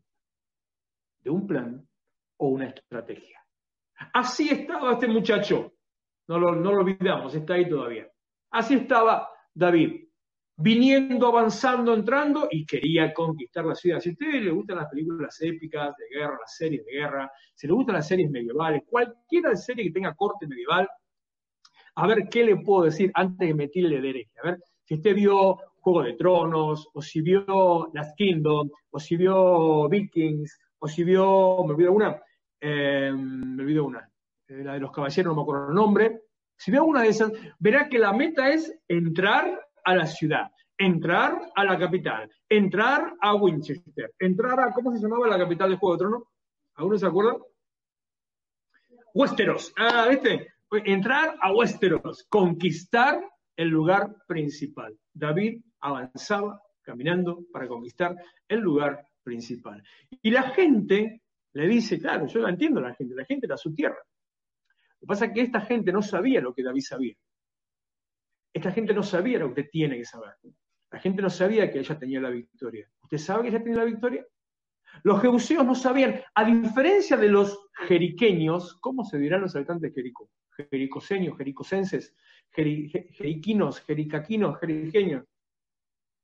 [1.21, 1.89] de un plan
[2.37, 3.43] o una estrategia.
[4.13, 5.73] Así estaba este muchacho.
[6.29, 8.07] No lo, no lo olvidamos, está ahí todavía.
[8.51, 10.10] Así estaba David,
[10.61, 14.01] viniendo, avanzando, entrando y quería conquistar la ciudad.
[14.01, 17.67] Si a ustedes les gustan las películas épicas de guerra, las series de guerra, si
[17.67, 20.89] les gustan las series medievales, cualquiera serie que tenga corte medieval,
[21.95, 24.41] a ver qué le puedo decir antes de meterle derecha.
[24.43, 29.17] A ver, si usted vio Juego de Tronos, o si vio Last Kingdom, o si
[29.17, 32.21] vio Vikings, o si vio, me olvido una,
[32.61, 34.11] eh, me olvido una,
[34.49, 36.23] eh, la de los caballeros, no me acuerdo el nombre.
[36.57, 41.53] Si veo una de esas, verá que la meta es entrar a la ciudad, entrar
[41.55, 45.95] a la capital, entrar a Winchester, entrar a, ¿cómo se llamaba la capital de Juego
[45.95, 46.23] de Tronos?
[46.75, 47.37] ¿Alguno se acuerda?
[49.15, 49.73] Westeros.
[49.77, 50.55] Ah, ¿viste?
[50.71, 53.21] Entrar a Westeros, conquistar
[53.57, 54.97] el lugar principal.
[55.13, 58.17] David avanzaba caminando para conquistar
[58.49, 59.83] el lugar principal.
[60.23, 63.75] Y la gente le dice, claro, yo la entiendo la gente, la gente era su
[63.75, 63.99] tierra.
[65.01, 67.15] Lo que pasa es que esta gente no sabía lo que David sabía.
[68.53, 70.35] Esta gente no sabía lo que usted tiene que saber.
[70.91, 72.91] La gente no sabía que ella tenía la victoria.
[73.03, 74.27] ¿Usted sabe que ella tenía la victoria?
[75.05, 79.95] Los jebuseos no sabían, a diferencia de los jeriqueños, ¿cómo se dirán los habitantes de
[79.95, 80.29] Jericó?
[80.71, 82.15] Jericoseños, jericosenses,
[82.51, 85.25] jeriquinos, jericaquinos, jeriqueños.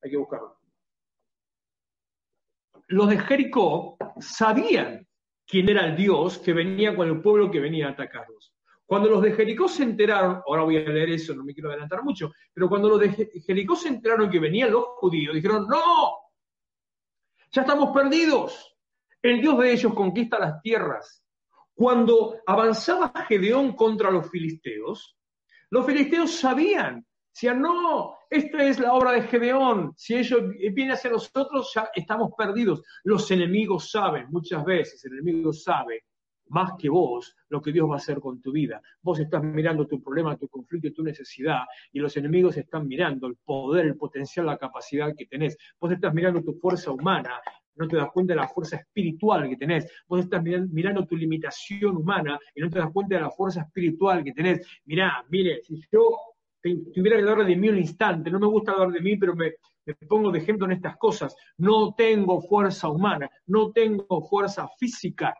[0.02, 0.58] Hay que buscarlo.
[2.88, 5.06] Los de Jericó sabían
[5.46, 8.52] quién era el Dios que venía con el pueblo que venía a atacarlos.
[8.87, 12.05] Cuando los de Jericó se enteraron, ahora voy a leer eso, no me quiero adelantar
[12.05, 16.14] mucho, pero cuando los de Jericó se enteraron que venían los judíos, dijeron, no,
[17.51, 18.77] ya estamos perdidos.
[19.20, 21.25] El Dios de ellos conquista las tierras.
[21.75, 25.18] Cuando avanzaba Gedeón contra los filisteos,
[25.70, 31.11] los filisteos sabían, decían, no, esta es la obra de Gedeón, si ellos vienen hacia
[31.11, 32.83] nosotros ya estamos perdidos.
[33.03, 36.05] Los enemigos saben, muchas veces el enemigo sabe
[36.48, 38.80] más que vos lo que Dios va a hacer con tu vida.
[39.02, 41.61] Vos estás mirando tu problema, tu conflicto, tu necesidad,
[41.92, 45.56] y los enemigos están mirando el poder, el potencial, la capacidad que tenés.
[45.80, 47.40] Vos estás mirando tu fuerza humana,
[47.76, 49.87] no te das cuenta de la fuerza espiritual que tenés.
[50.09, 54.24] Vos estás mirando tu limitación humana y no te das cuenta de la fuerza espiritual
[54.24, 54.66] que tenés.
[54.87, 56.18] Mirá, mire, si yo
[56.62, 59.52] tuviera que hablar de mí un instante, no me gusta hablar de mí, pero me,
[59.85, 61.37] me pongo de ejemplo en estas cosas.
[61.59, 65.35] No tengo fuerza humana, no tengo fuerza física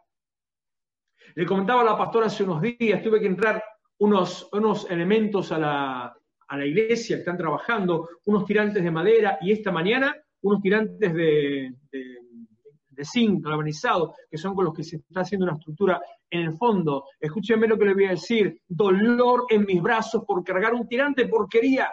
[1.37, 3.62] le comentaba a la pastora hace unos días, tuve que entrar
[3.99, 9.70] unos, unos elementos a la, iglesia que están trabajando, unos tirantes de madera y esta
[9.70, 15.44] mañana unos tirantes de, de, zinc galvanizado, que son con los que se está haciendo
[15.44, 17.05] una estructura en el fondo.
[17.20, 21.27] Escúchenme lo que le voy a decir, dolor en mis brazos por cargar un tirante
[21.27, 21.90] porquería.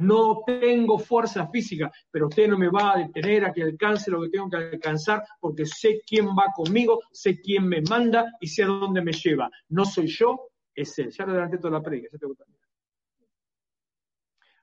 [0.00, 4.22] No tengo fuerza física, pero usted no me va a detener a que alcance lo
[4.22, 8.62] que tengo que alcanzar porque sé quién va conmigo, sé quién me manda y sé
[8.62, 9.50] a dónde me lleva.
[9.68, 11.10] No soy yo, es Él.
[11.10, 12.44] Ya lo adelanté toda la predica, ya te gusta.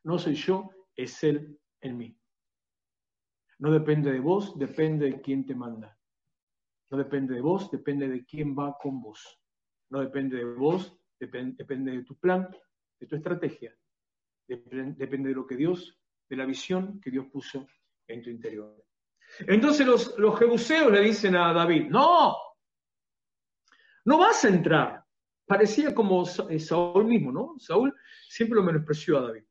[0.05, 2.17] No soy yo, es Él en mí.
[3.59, 5.95] No depende de vos, depende de quién te manda.
[6.89, 9.39] No depende de vos, depende de quién va con vos.
[9.91, 12.49] No depende de vos, depende de tu plan,
[12.99, 13.77] de tu estrategia,
[14.47, 17.67] depende de lo que Dios, de la visión que Dios puso
[18.07, 18.83] en tu interior.
[19.39, 22.35] Entonces los, los jebuseos le dicen a David, no,
[24.05, 25.03] no vas a entrar.
[25.45, 27.55] Parecía como eh, Saúl mismo, ¿no?
[27.57, 27.93] Saúl
[28.27, 29.43] siempre lo menospreció a David,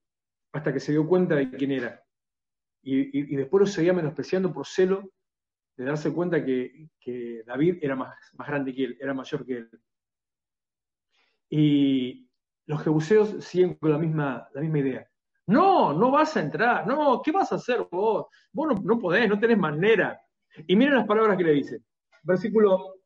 [0.53, 2.03] hasta que se dio cuenta de quién era.
[2.83, 5.11] Y, después lo seguía menospreciando por celo
[5.77, 9.57] de darse cuenta que, que David era más, más grande que él, era mayor que
[9.57, 9.71] él.
[11.51, 12.26] Y,
[12.67, 15.09] los jebuseos siguen con la misma, la misma idea.
[15.47, 16.87] No, no vas a entrar.
[16.87, 18.27] No, ¿qué vas a hacer vos?
[18.53, 20.21] Vos no, podés, no tenés manera.
[20.67, 21.83] Y miren las palabras que le dice.
[22.23, 22.97] Versículo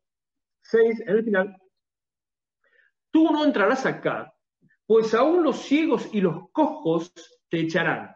[0.63, 1.57] 6, en el final.
[3.11, 4.33] Tú no entrarás acá,
[4.85, 7.13] pues aún los ciegos y los cojos
[7.49, 8.15] te echarán.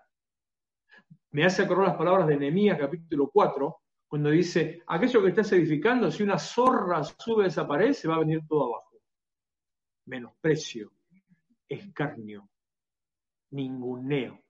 [1.31, 6.09] Me hace acordar las palabras de Nehemías capítulo 4, cuando dice, aquello que estás edificando,
[6.09, 9.01] si una zorra sube desaparece, va a venir todo abajo.
[10.05, 10.94] Menosprecio,
[11.69, 12.49] escarnio,
[13.51, 14.41] ninguneo.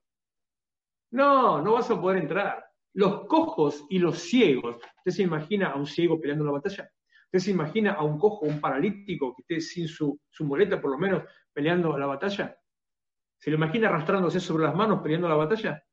[1.12, 2.66] No, no vas a poder entrar.
[2.94, 4.78] Los cojos y los ciegos.
[4.98, 6.90] ¿Usted se imagina a un ciego peleando una batalla?
[7.26, 10.92] ¿Usted se imagina a un cojo, un paralítico que esté sin su, su muleta por
[10.92, 11.24] lo menos
[11.54, 12.58] peleando la batalla?
[13.38, 15.84] ¿Se lo imagina arrastrándose sobre las manos peleando la batalla?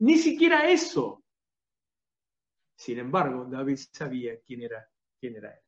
[0.00, 1.22] Ni siquiera eso.
[2.76, 4.84] Sin embargo, David sabía quién era,
[5.20, 5.60] quién era él.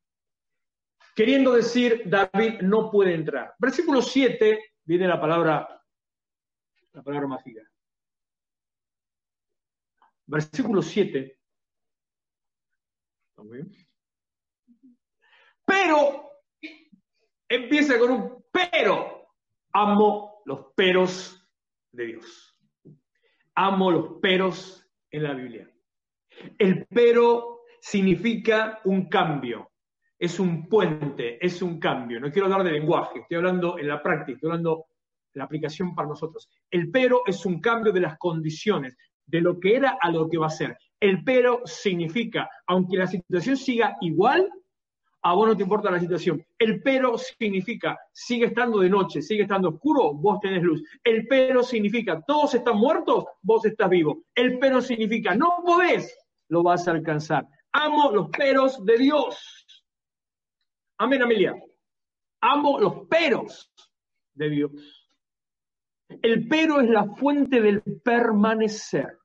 [1.14, 3.54] Queriendo decir, David no puede entrar.
[3.58, 5.82] Versículo 7 viene la palabra,
[6.92, 7.62] la palabra mágica.
[10.26, 11.38] Versículo 7.
[15.64, 16.30] Pero,
[17.48, 19.28] empieza con un pero.
[19.72, 21.48] Amo los peros
[21.90, 22.56] de Dios.
[23.56, 25.70] Amo los peros en la Biblia.
[26.58, 29.72] El pero significa un cambio,
[30.18, 32.20] es un puente, es un cambio.
[32.20, 34.86] No quiero hablar de lenguaje, estoy hablando en la práctica, estoy hablando
[35.32, 36.48] de la aplicación para nosotros.
[36.70, 38.96] El pero es un cambio de las condiciones,
[39.26, 40.76] de lo que era a lo que va a ser.
[41.00, 44.48] El pero significa, aunque la situación siga igual,
[45.22, 46.44] a vos no te importa la situación.
[46.58, 50.82] El pero significa, sigue estando de noche, sigue estando oscuro, vos tenés luz.
[51.02, 54.24] El pero significa, todos están muertos, vos estás vivo.
[54.34, 56.14] El pero significa, no podés,
[56.48, 57.46] lo vas a alcanzar.
[57.72, 59.63] Amo los peros de Dios.
[61.04, 61.54] Amén, Amelia.
[62.40, 63.70] Amo los peros
[64.32, 65.06] de Dios.
[66.22, 69.18] El pero es la fuente del permanecer.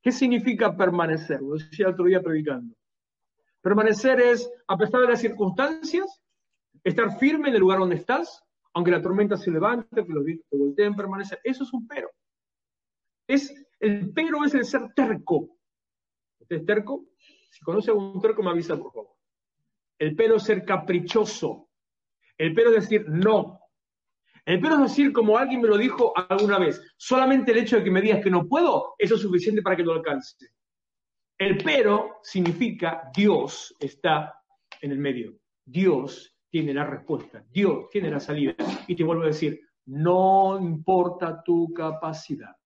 [0.00, 1.42] ¿Qué significa permanecer?
[1.42, 2.74] Lo decía otro día predicando.
[3.60, 6.22] Permanecer es, a pesar de las circunstancias,
[6.82, 10.46] estar firme en el lugar donde estás, aunque la tormenta se levante, que los vientos
[10.48, 11.40] te volteen, permanecer.
[11.44, 12.08] Eso es un pero.
[13.26, 15.58] Es, el pero es el ser terco.
[16.38, 17.04] ¿Usted es terco?
[17.50, 19.19] Si conoce a un terco, me avisa, por favor.
[20.00, 21.68] El pero es ser caprichoso.
[22.36, 23.60] El pero es decir no.
[24.44, 27.84] El pero es decir, como alguien me lo dijo alguna vez, solamente el hecho de
[27.84, 30.48] que me digas que no puedo, eso es suficiente para que lo alcance.
[31.38, 34.34] El pero significa Dios está
[34.80, 35.38] en el medio.
[35.64, 37.44] Dios tiene la respuesta.
[37.50, 38.54] Dios tiene la salida.
[38.88, 42.56] Y te vuelvo a decir, no importa tu capacidad.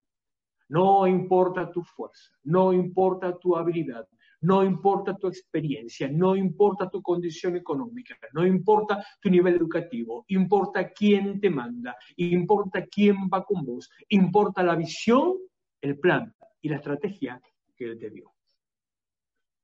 [0.68, 4.08] No importa tu fuerza, no importa tu habilidad,
[4.44, 10.90] no importa tu experiencia, no importa tu condición económica, no importa tu nivel educativo, importa
[10.92, 15.38] quién te manda, importa quién va con vos, importa la visión,
[15.80, 17.40] el plan y la estrategia
[17.74, 18.32] que él te dio.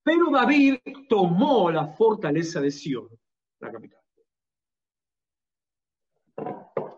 [0.03, 0.77] Pero David
[1.11, 3.09] tomó la fortaleza de Sion,
[3.61, 4.01] la capital.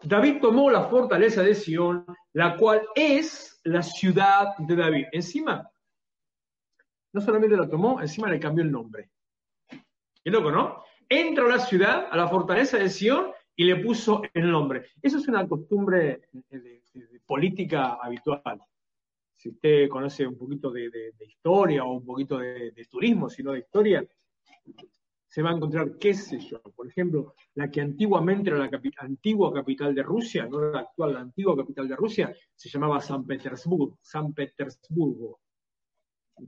[0.05, 5.07] David tomó la fortaleza de Sion, la cual es la ciudad de David.
[5.11, 5.69] Encima,
[7.13, 9.11] no solamente la tomó, encima le cambió el nombre.
[9.69, 10.85] Qué loco, ¿no?
[11.09, 14.87] Entra a la ciudad, a la fortaleza de Sion, y le puso el nombre.
[15.03, 16.83] Eso es una costumbre de
[17.27, 18.61] política habitual
[19.43, 24.07] si usted conoce un poquito de, historia o un poquito de, turismo, sino de historia,
[25.27, 29.53] se va a encontrar, qué sé yo, por ejemplo, la que antiguamente era la antigua
[29.53, 33.99] capital de Rusia, no la actual, la antigua capital de Rusia, se llamaba San Petersburgo,
[34.01, 35.41] San Petersburgo.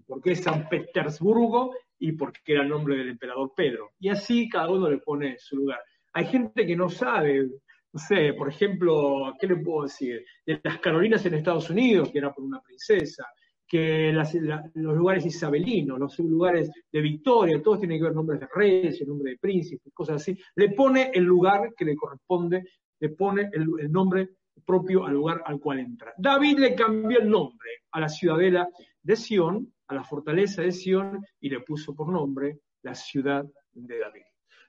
[0.07, 1.75] ¿Por qué San Petersburgo?
[1.99, 3.91] Y porque era el nombre del emperador Pedro.
[3.99, 5.81] Y así cada uno le pone su lugar.
[6.13, 7.49] Hay gente que no sabe
[7.95, 10.25] no sé, por ejemplo, ¿qué le puedo decir?
[10.45, 13.25] De las Carolinas en Estados Unidos, que era por una princesa,
[13.69, 19.07] que los lugares isabelinos, los lugares de Victoria, todos tienen que ver nombres de reyes,
[19.07, 20.37] nombre de príncipes, cosas así.
[20.57, 22.65] Le pone el lugar que le corresponde,
[22.99, 24.31] le pone el, el nombre
[24.67, 26.13] propio al lugar al cual entra.
[26.19, 28.69] David le cambió el nombre a la ciudadela
[29.03, 33.99] de Sión, a la fortaleza de Sión, y le puso por nombre la ciudad de
[33.99, 34.23] David.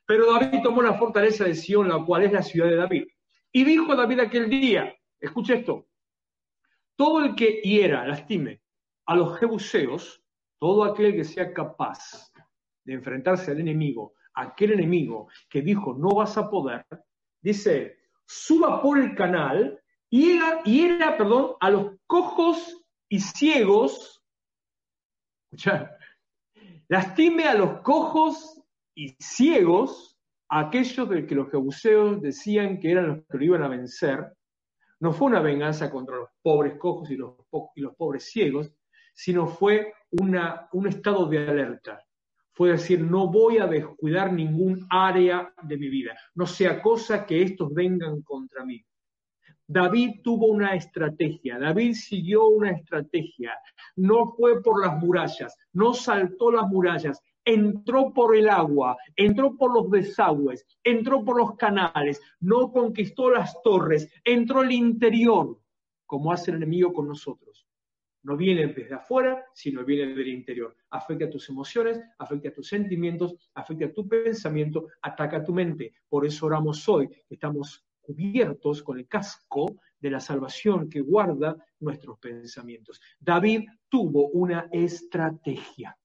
[0.06, 3.06] Pero David tomó la fortaleza de Sión, la cual es la ciudad de David.
[3.52, 5.88] Y dijo David aquel día, escucha esto,
[6.96, 8.62] todo el que hiera, lastime
[9.06, 10.22] a los jebuseos,
[10.60, 12.32] todo aquel que sea capaz
[12.84, 16.86] de enfrentarse al enemigo, aquel enemigo que dijo no vas a poder,
[17.42, 24.15] dice, suba por el canal y era, y era perdón, a los cojos y ciegos,
[26.88, 28.62] lastime a los cojos
[28.96, 30.18] y ciegos,
[30.50, 34.34] aquellos de que los jebuseos decían que eran los que lo iban a vencer,
[35.00, 37.36] no fue una venganza contra los pobres cojos y los,
[37.98, 38.72] pobres ciegos,
[39.14, 42.02] sino fue un estado de alerta.
[42.54, 47.42] Fue decir, no voy a descuidar ningún área de mi vida, no sea cosa que
[47.42, 48.82] estos vengan contra mí.
[49.68, 53.54] David tuvo una estrategia, David siguió una estrategia,
[53.96, 59.74] no fue por las murallas, no saltó las murallas, entró por el agua, entró por
[59.74, 65.60] los desagües, entró por los canales, no conquistó las torres, entró al interior,
[66.06, 67.68] como hace el enemigo con nosotros.
[68.22, 70.76] No viene desde afuera, sino viene del interior.
[70.90, 75.54] Afecta a tus emociones, afecta a tus sentimientos, afecta a tu pensamiento, ataca a tu
[75.54, 75.94] mente.
[76.10, 82.20] Por eso oramos hoy, estamos cubiertos con el casco de la salvación que guarda nuestros
[82.20, 83.02] pensamientos.
[83.20, 85.98] David tuvo una estrategia.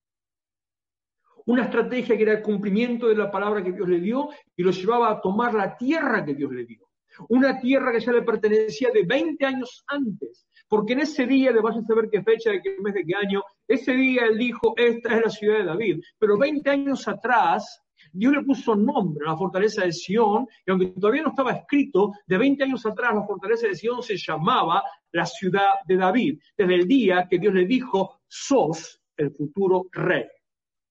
[1.46, 4.70] Una estrategia que era el cumplimiento de la palabra que Dios le dio y lo
[4.70, 6.88] llevaba a tomar la tierra que Dios le dio.
[7.28, 10.46] Una tierra que ya le pertenecía de 20 años antes.
[10.68, 13.14] Porque en ese día, le vas a saber qué fecha, de qué mes, de qué
[13.16, 16.00] año, ese día él dijo, esta es la ciudad de David.
[16.18, 17.82] Pero 20 años atrás,
[18.12, 22.12] Dios le puso nombre a la fortaleza de Sion, y aunque todavía no estaba escrito,
[22.26, 24.82] de 20 años atrás la fortaleza de Sion se llamaba
[25.12, 30.26] la ciudad de David, desde el día que Dios le dijo, sos el futuro rey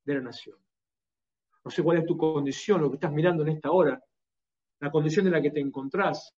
[0.03, 0.57] de la nación.
[1.63, 4.01] No sé cuál es tu condición, lo que estás mirando en esta hora,
[4.80, 6.36] la condición en la que te encontrás.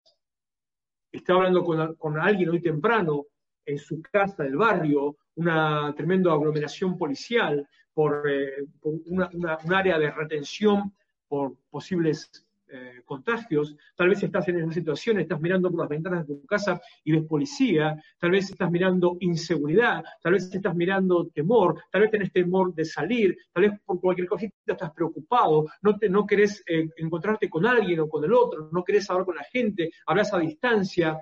[1.12, 1.64] Estaba hablando
[1.98, 3.26] con, alguien hoy temprano
[3.64, 10.94] en su casa del barrio, una tremenda aglomeración policial por, eh, un área de retención
[11.28, 12.30] por posibles
[12.72, 16.46] eh, contagios, tal vez estás en esa situación, estás mirando por las ventanas de tu
[16.46, 22.02] casa y ves policía, tal vez estás mirando inseguridad, tal vez estás mirando temor, tal
[22.02, 26.24] vez tenés temor de salir, tal vez por cualquier cosita estás preocupado, no, te, no
[26.24, 29.90] querés eh, encontrarte con alguien o con el otro, no querés hablar con la gente,
[30.06, 31.18] hablas a distancia,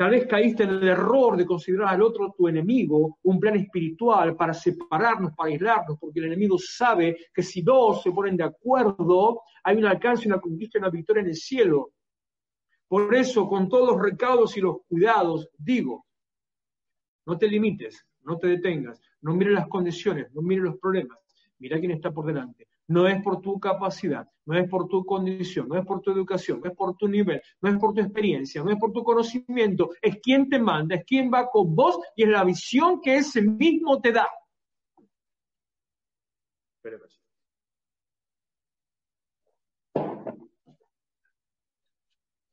[0.00, 4.34] Tal vez caíste en el error de considerar al otro tu enemigo, un plan espiritual
[4.34, 9.42] para separarnos, para aislarnos, porque el enemigo sabe que si dos se ponen de acuerdo,
[9.62, 11.92] hay un alcance, una conquista, una victoria en el cielo.
[12.88, 16.06] Por eso, con todos los recaudos y los cuidados, digo,
[17.26, 21.18] no te limites, no te detengas, no mires las condiciones, no mires los problemas,
[21.58, 25.68] mira quién está por delante no es por tu capacidad, no es por tu condición,
[25.68, 28.64] no es por tu educación, no es por tu nivel, no es por tu experiencia,
[28.64, 32.24] no es por tu conocimiento, es quien te manda, es quien va con vos y
[32.24, 34.28] es la visión que ese mismo te da.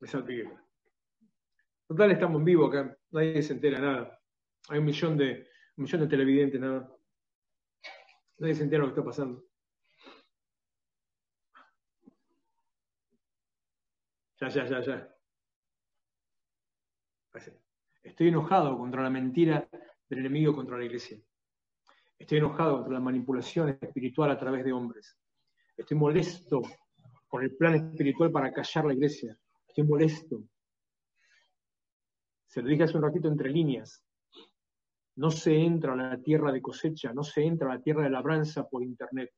[0.00, 0.08] Me
[1.88, 4.20] Total, estamos en vivo acá, nadie se entera nada.
[4.68, 6.96] Hay un millón de, un millón de televidentes, nada.
[8.38, 9.47] Nadie se entera lo que está pasando.
[14.40, 15.14] Ya, ya, ya, ya.
[18.02, 19.68] Estoy enojado contra la mentira
[20.08, 21.20] del enemigo contra la iglesia.
[22.16, 25.16] Estoy enojado contra la manipulación espiritual a través de hombres.
[25.76, 26.62] Estoy molesto
[27.26, 29.36] con el plan espiritual para callar la iglesia.
[29.66, 30.44] Estoy molesto.
[32.46, 34.04] Se lo dije hace un ratito entre líneas.
[35.16, 38.10] No se entra a la tierra de cosecha, no se entra a la tierra de
[38.10, 39.32] labranza por internet.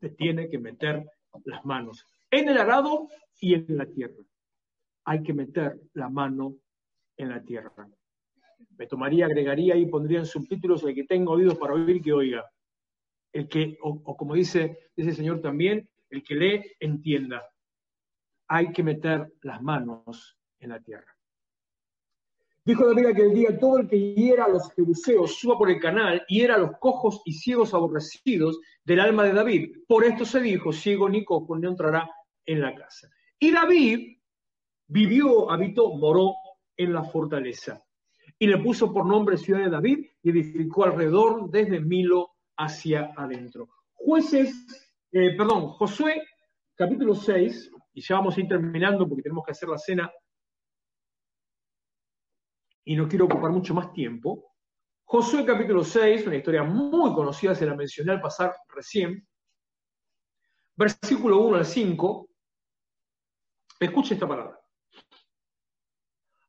[0.00, 1.04] Te tiene que meter
[1.44, 2.06] las manos
[2.40, 3.08] en el arado
[3.40, 4.22] y en la tierra.
[5.04, 6.56] Hay que meter la mano
[7.16, 7.88] en la tierra.
[8.78, 12.44] Me tomaría, agregaría y pondría en subtítulos el que tenga oídos para oír que oiga.
[13.32, 17.42] El que, o, como dice ese señor también, el que lee, entienda.
[18.48, 21.16] Hay que meter las manos en la tierra.
[22.64, 26.24] Dijo David aquel día, todo el que hiera a los jebuseos suba por el canal
[26.26, 29.84] y era a los cojos y ciegos aborrecidos del alma de David.
[29.86, 32.10] Por esto se dijo, ciego ni cojo no entrará
[32.46, 33.10] en la casa.
[33.38, 34.18] Y David
[34.86, 36.34] vivió, habitó, moró
[36.76, 37.82] en la fortaleza.
[38.38, 43.68] Y le puso por nombre ciudad de David y edificó alrededor desde Milo hacia adentro.
[43.92, 44.54] Jueces,
[45.12, 46.22] eh, perdón, Josué,
[46.74, 50.12] capítulo 6, y ya vamos a ir terminando porque tenemos que hacer la cena
[52.84, 54.52] y no quiero ocupar mucho más tiempo.
[55.04, 59.26] Josué capítulo 6, una historia muy conocida, se la mencioné al pasar recién.
[60.76, 62.25] Versículo 1 al 5,
[63.78, 64.58] Escuche esta palabra.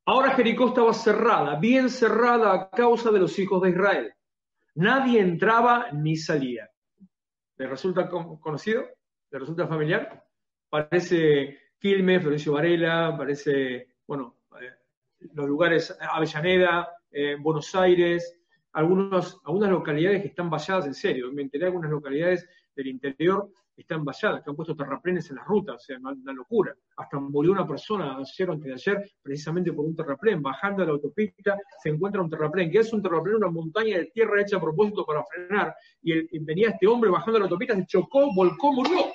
[0.05, 4.13] Ahora Jericó estaba cerrada, bien cerrada a causa de los hijos de Israel.
[4.75, 6.69] Nadie entraba ni salía.
[7.57, 8.86] ¿Le resulta conocido?
[9.32, 10.23] ¿Le resulta familiar?
[10.69, 14.71] Parece Quilmes, Florencio Varela, parece, bueno, eh,
[15.34, 18.39] los lugares, Avellaneda, eh, Buenos Aires,
[18.71, 21.32] algunas localidades que están valladas en serio.
[21.34, 25.45] Me enteré de algunas localidades del interior están valladas, que han puesto terraplenes en las
[25.45, 26.75] rutas, o sea, una, locura.
[26.97, 30.41] Hasta murió una persona ayer o antes de ayer, precisamente por un terraplén.
[30.41, 34.41] Bajando la autopista se encuentra un terraplén, que es un terraplén, una montaña de tierra
[34.41, 35.75] hecha a propósito para frenar.
[36.01, 39.05] Y, venía este hombre bajando la autopista, se chocó, volcó, murió.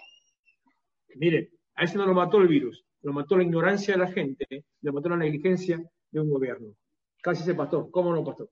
[1.17, 4.65] Mire, a ese no lo mató el virus, lo mató la ignorancia de la gente,
[4.81, 6.75] lo mató la negligencia de un gobierno.
[7.21, 8.49] Casi ese pastor, ¿cómo no, pastor?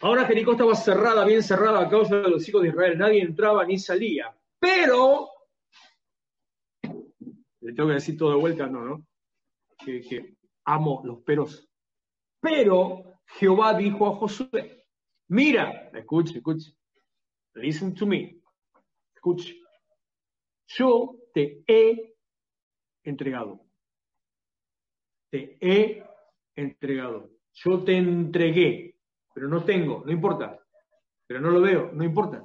[0.00, 2.98] Ahora Jericó estaba cerrada, bien cerrada a causa de los hijos de Israel.
[2.98, 4.36] Nadie entraba ni salía.
[4.58, 5.28] Pero,
[7.60, 9.06] le tengo que decir todo de vuelta, no, ¿no?
[9.84, 10.34] Que,
[10.64, 11.68] amo los peros.
[12.40, 14.86] Pero Jehová dijo a Josué,
[15.28, 16.74] mira, escuche, escuche,
[17.54, 18.38] listen to me,
[19.14, 19.58] escuche,
[20.66, 22.14] yo te he
[23.02, 23.60] entregado.
[25.30, 26.04] Te he
[26.54, 27.30] entregado.
[27.52, 28.93] Yo te entregué,
[29.34, 30.58] pero no tengo, no importa.
[31.26, 32.42] Pero no lo veo, no importa.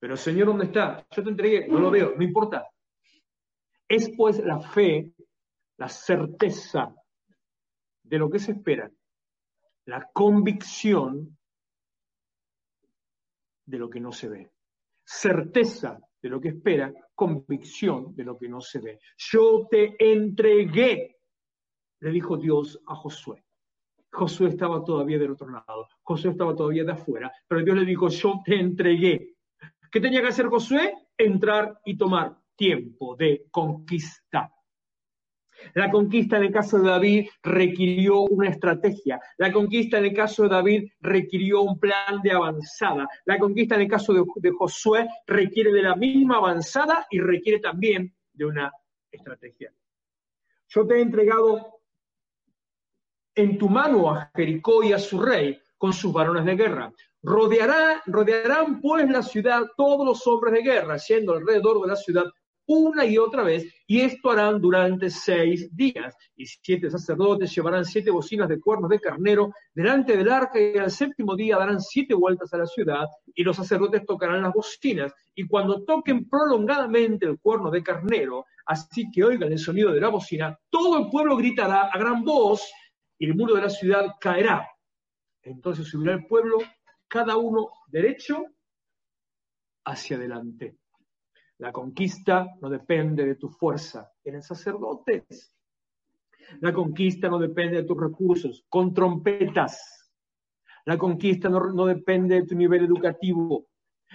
[0.00, 1.06] Pero Señor, ¿dónde está?
[1.10, 2.68] Yo te entregué, no lo veo, no importa.
[3.86, 5.12] Es pues la fe,
[5.76, 6.94] la certeza
[8.02, 8.90] de lo que se espera,
[9.86, 11.36] la convicción
[13.66, 14.52] de lo que no se ve.
[15.04, 18.98] Certeza de lo que espera, convicción de lo que no se ve.
[19.18, 21.18] Yo te entregué,
[22.00, 23.43] le dijo Dios a Josué.
[24.14, 28.08] Josué estaba todavía del otro lado, Josué estaba todavía de afuera, pero Dios le dijo,
[28.08, 29.34] yo te entregué.
[29.90, 30.94] ¿Qué tenía que hacer Josué?
[31.18, 34.52] Entrar y tomar tiempo de conquista.
[35.74, 39.20] La conquista en el caso de David requirió una estrategia.
[39.38, 43.08] La conquista en el caso de David requirió un plan de avanzada.
[43.24, 48.14] La conquista en el caso de, Josué requiere de la misma avanzada y requiere también
[48.32, 48.72] de una
[49.10, 49.72] estrategia.
[50.68, 51.73] Yo te he entregado
[53.34, 56.92] en tu mano a Jericó y a su rey con sus varones de guerra.
[57.22, 62.24] Rodeará, rodearán pues la ciudad todos los hombres de guerra, siendo alrededor de la ciudad
[62.66, 66.14] una y otra vez, y esto harán durante seis días.
[66.36, 70.90] Y siete sacerdotes llevarán siete bocinas de cuernos de carnero delante del arca, y al
[70.90, 75.12] séptimo día darán siete vueltas a la ciudad, y los sacerdotes tocarán las bocinas.
[75.34, 80.08] Y cuando toquen prolongadamente el cuerno de carnero, así que oigan el sonido de la
[80.08, 82.62] bocina, todo el pueblo gritará a gran voz,
[83.18, 84.68] y el muro de la ciudad caerá.
[85.42, 86.58] Entonces subirá el pueblo,
[87.08, 88.44] cada uno derecho
[89.84, 90.78] hacia adelante.
[91.58, 95.54] La conquista no depende de tu fuerza, eran sacerdotes.
[96.60, 100.10] La conquista no depende de tus recursos, con trompetas.
[100.86, 103.68] La conquista no, no depende de tu nivel educativo.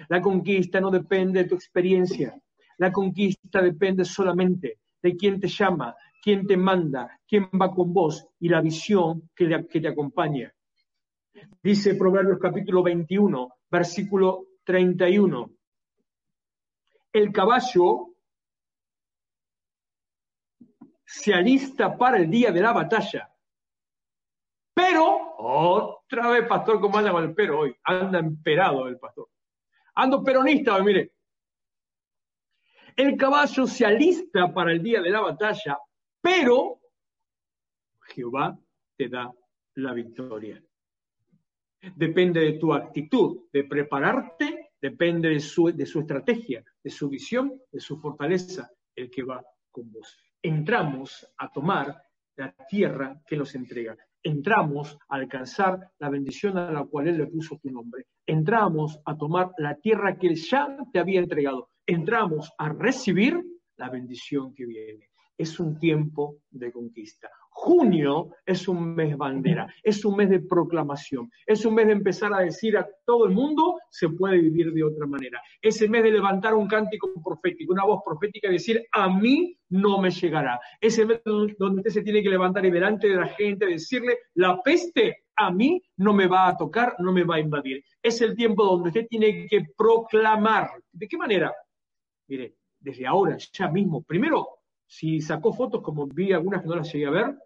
[0.10, 2.40] La conquista no depende de tu experiencia.
[2.78, 8.28] La conquista depende solamente de quién te llama, quién te manda, quién va con vos
[8.40, 10.54] y la visión que, te acompaña.
[11.64, 15.60] Dice Proverbios capítulo 21, versículo 31
[17.12, 18.16] el caballo
[21.06, 23.34] se alista para el día de la batalla.
[24.74, 27.76] Pero, otra vez, pastor, ¿cómo anda el pero hoy?
[27.84, 29.28] Anda emperado el pastor.
[29.96, 31.14] Ando peronista hoy, mire.
[32.96, 35.80] El caballo se alista para el día de la batalla,
[36.22, 36.80] pero
[38.02, 38.58] Jehová
[38.96, 39.32] te da
[39.76, 40.62] la victoria.
[41.96, 47.62] Depende de tu actitud, de prepararte depende de su, de su estrategia, de su visión,
[47.72, 50.18] de su fortaleza, el que va con vos.
[50.42, 52.02] Entramos a tomar
[52.38, 53.98] la tierra que nos entrega.
[54.22, 58.06] Entramos a alcanzar la bendición a la cual Él le puso tu nombre.
[58.26, 61.70] Entramos a tomar la tierra que Él ya te había entregado.
[61.86, 63.42] Entramos a recibir
[63.78, 65.09] la bendición que viene.
[65.40, 67.30] Es un tiempo de conquista.
[67.50, 72.34] Junio es un mes bandera, es un mes de proclamación, es un mes de empezar
[72.34, 75.42] a decir a todo el mundo se puede vivir de otra manera.
[75.62, 79.58] Es el mes de levantar un cántico profético, una voz profética y decir a mí
[79.70, 80.60] no me llegará.
[80.82, 84.18] Es el mes donde usted se tiene que levantar y delante de la gente decirle
[84.34, 87.82] la peste a mí no me va a tocar, no me va a invadir.
[88.04, 90.70] Es el tiempo donde usted tiene que proclamar.
[90.92, 91.54] ¿De qué manera?
[92.28, 94.59] Mire, desde ahora, ya mismo, primero,
[94.90, 97.38] si sacó fotos como vi algunas que no las llegué a ver,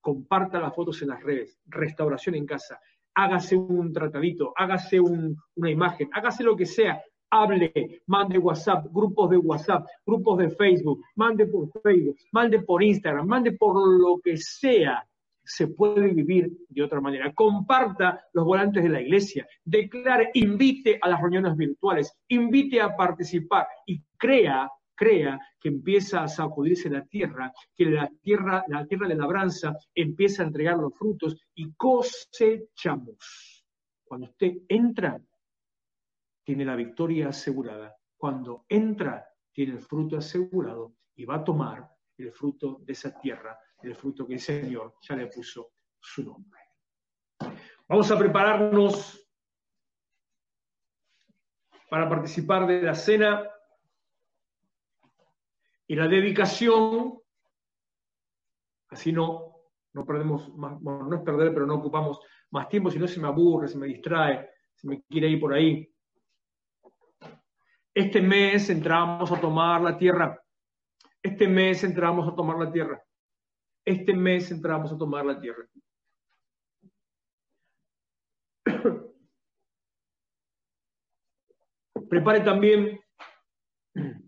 [0.00, 2.80] comparta las fotos en las redes, restauración en casa,
[3.14, 9.36] hágase un tratadito, hágase una imagen, hágase lo que sea, hable, mande WhatsApp, grupos de
[9.36, 15.06] WhatsApp, grupos de Facebook, mande por Facebook, mande por Instagram, mande por lo que sea.
[15.44, 17.32] Se puede vivir de otra manera.
[17.32, 23.68] Comparta los volantes de la iglesia, declare, invite a las reuniones virtuales, invite a participar.
[23.86, 24.68] Y crea
[25.02, 30.42] crea que empieza a sacudirse la tierra, que la tierra, la tierra de labranza empieza
[30.42, 33.66] a entregar los frutos y cosechamos.
[34.04, 35.20] Cuando usted entra,
[36.44, 37.96] tiene la victoria asegurada.
[38.16, 43.58] Cuando entra, tiene el fruto asegurado y va a tomar el fruto de esa tierra,
[43.82, 46.60] el fruto que el Señor ya le puso su nombre.
[47.88, 49.18] Vamos a prepararnos
[51.90, 53.48] para participar de la cena
[55.86, 57.18] y la dedicación,
[58.88, 59.56] así no,
[59.92, 62.20] no perdemos más, bueno, no es perder, pero no ocupamos
[62.50, 65.54] más tiempo, si no se me aburre, se me distrae, se me quiere ir por
[65.54, 65.88] ahí.
[67.94, 70.42] Este mes entramos a tomar la tierra.
[71.22, 73.04] Este mes entramos a tomar la tierra.
[73.84, 75.66] Este mes entramos a tomar la tierra.
[82.08, 82.98] Prepare también,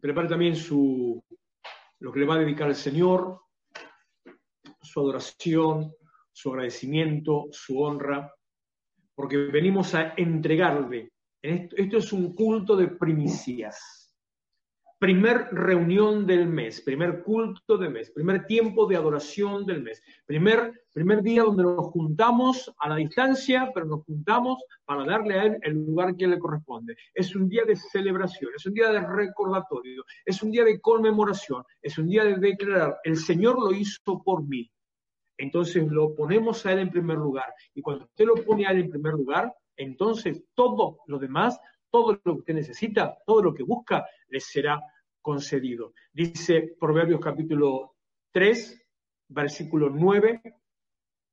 [0.00, 1.23] prepare también su,
[2.04, 3.40] lo que le va a dedicar al Señor,
[4.82, 5.94] su adoración,
[6.30, 8.30] su agradecimiento, su honra,
[9.14, 11.12] porque venimos a entregarle.
[11.42, 14.03] Esto, esto es un culto de primicias
[15.04, 20.86] primer reunión del mes, primer culto del mes, primer tiempo de adoración del mes, primer,
[20.94, 25.58] primer día donde nos juntamos a la distancia, pero nos juntamos para darle a Él
[25.60, 26.96] el lugar que le corresponde.
[27.12, 31.62] Es un día de celebración, es un día de recordatorio, es un día de conmemoración,
[31.82, 34.72] es un día de declarar, el Señor lo hizo por mí.
[35.36, 37.52] Entonces lo ponemos a Él en primer lugar.
[37.74, 41.60] Y cuando usted lo pone a Él en primer lugar, entonces todo lo demás
[41.94, 44.80] todo lo que usted necesita, todo lo que busca, le será
[45.24, 45.94] concedido.
[46.12, 47.96] Dice Proverbios capítulo
[48.30, 48.86] 3,
[49.28, 50.42] versículo 9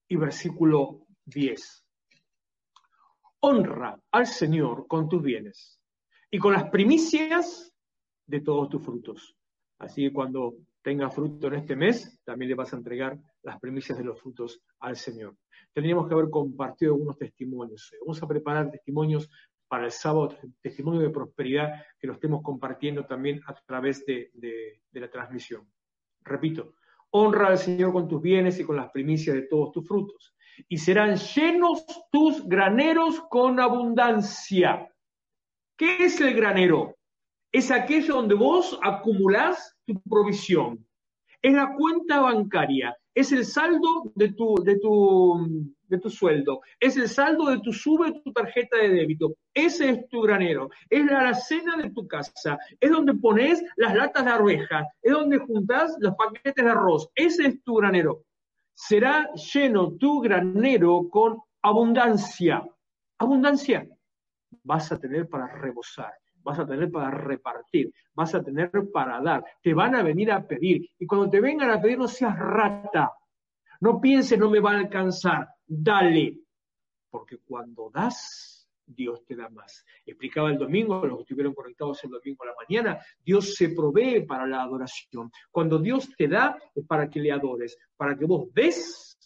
[0.07, 1.85] y versículo 10.
[3.41, 5.77] Honra al Señor con tus bienes
[6.31, 7.73] y con las primicias
[8.25, 9.35] de todos tus frutos.
[9.79, 13.97] Así que cuando tenga fruto en este mes, también le vas a entregar las primicias
[13.97, 15.35] de los frutos al Señor.
[15.73, 17.91] Tendríamos que haber compartido algunos testimonios.
[17.99, 19.29] Vamos a preparar testimonios
[19.71, 24.29] para el sábado, testimonio de prosperidad que lo estemos compartiendo también a través de,
[24.91, 25.65] la transmisión.
[26.25, 26.73] Repito,
[27.11, 30.35] honra al Señor con tus bienes y con las primicias de todos tus frutos,
[30.67, 34.93] y serán llenos tus graneros con abundancia.
[35.77, 36.97] ¿Qué es el granero?
[37.49, 40.85] Es aquello donde vos acumulás tu provisión.
[41.41, 46.97] Es la cuenta bancaria, es el saldo de tu, de tu, de tu sueldo, es
[46.97, 49.35] el saldo de tu sube tu tarjeta de débito.
[49.53, 54.25] Ese es tu granero, es la alacena de tu casa, es donde pones las latas
[54.25, 57.09] de arvejas, es donde juntas los paquetes de arroz.
[57.13, 58.23] Ese es tu granero.
[58.73, 62.65] Será lleno tu granero con abundancia.
[63.19, 63.87] Abundancia
[64.63, 66.13] vas a tener para rebosar
[66.43, 70.41] vas a tener para repartir, vas a tener para dar, te van a venir a
[70.45, 70.89] pedir.
[70.97, 73.13] Y cuando te vengan a pedir, no seas rata,
[73.81, 76.37] no pienses, no me va a alcanzar, dale,
[77.09, 79.85] porque cuando das, Dios te da más.
[80.05, 84.25] Explicaba el domingo, los que estuvieron conectados el domingo a la mañana, Dios se provee
[84.25, 85.31] para la adoración.
[85.49, 89.17] Cuando Dios te da, es para que le adores, para que vos des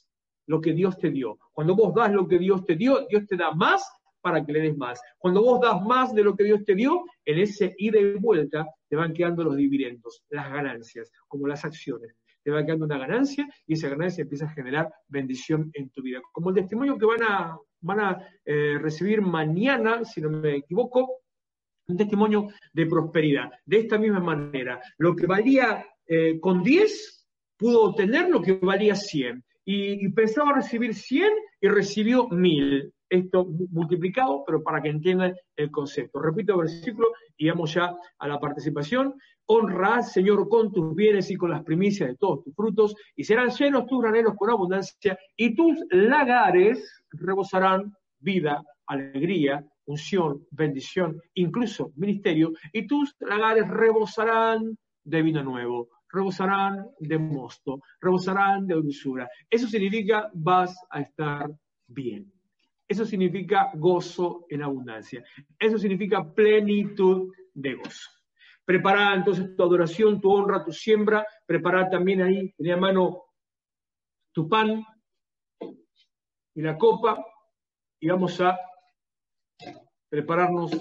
[0.45, 1.39] lo que Dios te dio.
[1.51, 3.83] Cuando vos das lo que Dios te dio, Dios te da más
[4.21, 5.01] para que le des más.
[5.17, 8.67] Cuando vos das más de lo que Dios te dio, en ese ida y vuelta
[8.87, 12.15] te van quedando los dividendos, las ganancias, como las acciones.
[12.45, 16.21] Te va quedando una ganancia y esa ganancia empieza a generar bendición en tu vida.
[16.31, 21.23] Como el testimonio que van a, van a eh, recibir mañana, si no me equivoco,
[21.87, 23.49] un testimonio de prosperidad.
[23.65, 27.27] De esta misma manera, lo que valía eh, con 10
[27.57, 29.43] pudo obtener lo que valía 100.
[29.65, 31.27] Y, y, pensaba recibir 100
[31.61, 36.19] y recibió 1000 esto multiplicado, pero para que entiendan el concepto.
[36.19, 39.15] Repito el versículo y vamos ya a la participación.
[39.47, 43.49] Honra, Señor, con tus bienes y con las primicias de todos tus frutos, y serán
[43.49, 52.53] llenos tus graneros con abundancia, y tus lagares rebosarán vida, alegría, unción, bendición, incluso ministerio,
[52.73, 59.29] y tus lagares rebosarán de vino nuevo, rebosarán de mosto, rebosarán de dulzura.
[59.49, 61.51] Eso significa vas a estar
[61.87, 62.34] bien.
[62.87, 65.23] Eso significa gozo en abundancia.
[65.57, 68.11] Eso significa plenitud de gozo.
[68.63, 71.25] Prepara entonces tu adoración, tu honra, tu siembra.
[71.45, 73.23] Prepara también ahí, en la mano,
[74.31, 74.85] tu pan
[76.53, 77.25] y la copa.
[77.99, 78.59] Y vamos a
[80.09, 80.71] prepararnos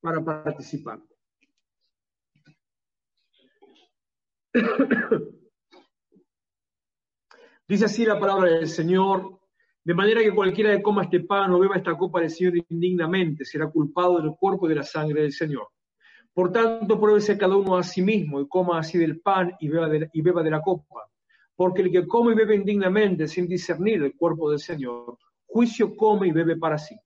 [0.00, 1.00] para participar.
[7.68, 9.39] Dice así la palabra del Señor
[9.82, 13.44] de manera que cualquiera que coma este pan o beba esta copa del Señor indignamente
[13.44, 15.68] será culpado del cuerpo y de la sangre del Señor.
[16.34, 19.88] Por tanto, pruébese cada uno a sí mismo y coma así del pan y beba
[19.88, 21.08] de, la copa.
[21.56, 26.28] Porque el que come y bebe indignamente sin discernir el cuerpo del Señor, juicio come
[26.28, 26.96] y bebe para sí.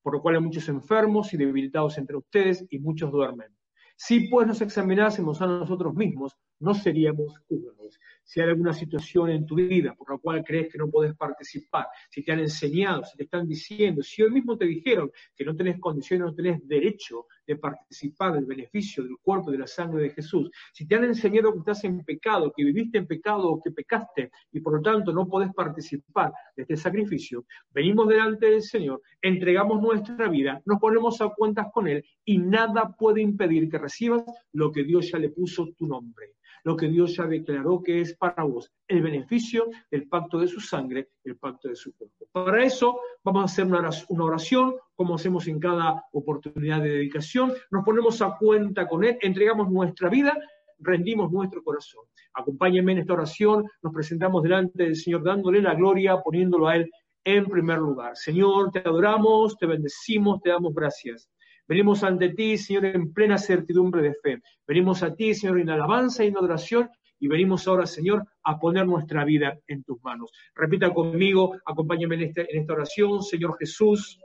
[0.00, 3.48] Por lo cual hay muchos enfermos y debilitados entre ustedes y muchos duermen.
[3.96, 9.46] Si pues nos examinásemos a nosotros mismos, no seríamos juzgados si hay alguna situación en
[9.46, 13.16] tu vida por la cual crees que no puedes participar, si te han enseñado, si
[13.16, 17.26] te están diciendo, si hoy mismo te dijeron que no tenés condiciones, no tenés derecho
[17.46, 21.04] de participar del beneficio del cuerpo y de la sangre de Jesús, si te han
[21.04, 24.82] enseñado que estás en pecado, que viviste en pecado o que pecaste y por lo
[24.82, 30.78] tanto no podés participar de este sacrificio, venimos delante del Señor, entregamos nuestra vida, nos
[30.78, 35.18] ponemos a cuentas con Él y nada puede impedir que recibas lo que Dios ya
[35.18, 36.34] le puso tu nombre
[36.64, 40.60] lo que Dios ya declaró que es para vos, el beneficio del pacto de su
[40.60, 42.26] sangre, el pacto de su cuerpo.
[42.30, 47.84] Para eso vamos a hacer una oración, como hacemos en cada oportunidad de dedicación, nos
[47.84, 50.36] ponemos a cuenta con Él, entregamos nuestra vida,
[50.78, 52.04] rendimos nuestro corazón.
[52.34, 56.90] Acompáñenme en esta oración, nos presentamos delante del Señor dándole la gloria, poniéndolo a Él
[57.24, 58.16] en primer lugar.
[58.16, 61.28] Señor, te adoramos, te bendecimos, te damos gracias.
[61.72, 64.42] Venimos ante ti, Señor, en plena certidumbre de fe.
[64.68, 66.90] Venimos a ti, Señor, en alabanza y en adoración.
[67.18, 70.30] Y venimos ahora, Señor, a poner nuestra vida en tus manos.
[70.54, 74.18] Repita conmigo, acompáñame en, este, en esta oración, Señor Jesús.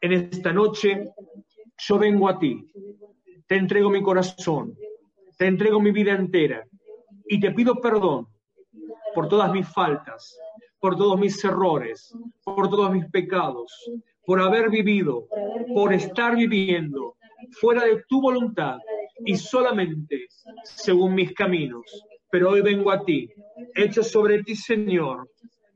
[0.00, 1.02] En esta noche
[1.78, 2.70] yo vengo a ti.
[3.48, 4.76] Te entrego mi corazón.
[5.36, 6.64] Te entrego mi vida entera.
[7.26, 8.28] Y te pido perdón
[9.16, 10.38] por todas mis faltas,
[10.78, 13.72] por todos mis errores, por todos mis pecados,
[14.28, 15.26] por haber vivido,
[15.72, 17.16] por estar viviendo
[17.52, 18.76] fuera de tu voluntad
[19.24, 20.26] y solamente
[20.64, 22.04] según mis caminos.
[22.30, 23.26] Pero hoy vengo a ti,
[23.74, 25.30] hecho sobre ti, Señor,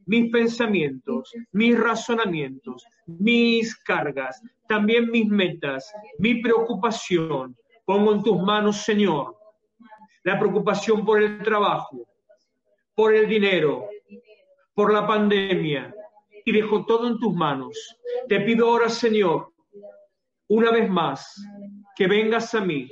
[0.04, 7.56] mis pensamientos, mis razonamientos, mis cargas, también mis metas, mi preocupación.
[7.86, 9.34] Pongo en tus manos, Señor,
[10.24, 12.06] la preocupación por el trabajo,
[12.94, 13.88] por el dinero,
[14.74, 15.94] por la pandemia,
[16.44, 17.76] y dejo todo en tus manos.
[18.28, 19.52] Te pido ahora, Señor,
[20.48, 21.34] una vez más,
[21.96, 22.90] que vengas a mí,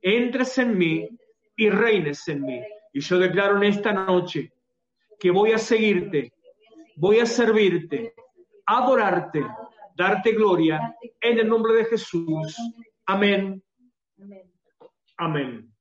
[0.00, 1.08] entres en mí
[1.56, 2.60] y reines en mí.
[2.92, 4.52] Y yo declaro en esta noche
[5.18, 6.32] que voy a seguirte,
[6.96, 8.14] voy a servirte,
[8.66, 9.44] adorarte,
[9.96, 12.56] darte gloria en el nombre de Jesús.
[13.06, 13.62] Amén.
[15.16, 15.72] Amén.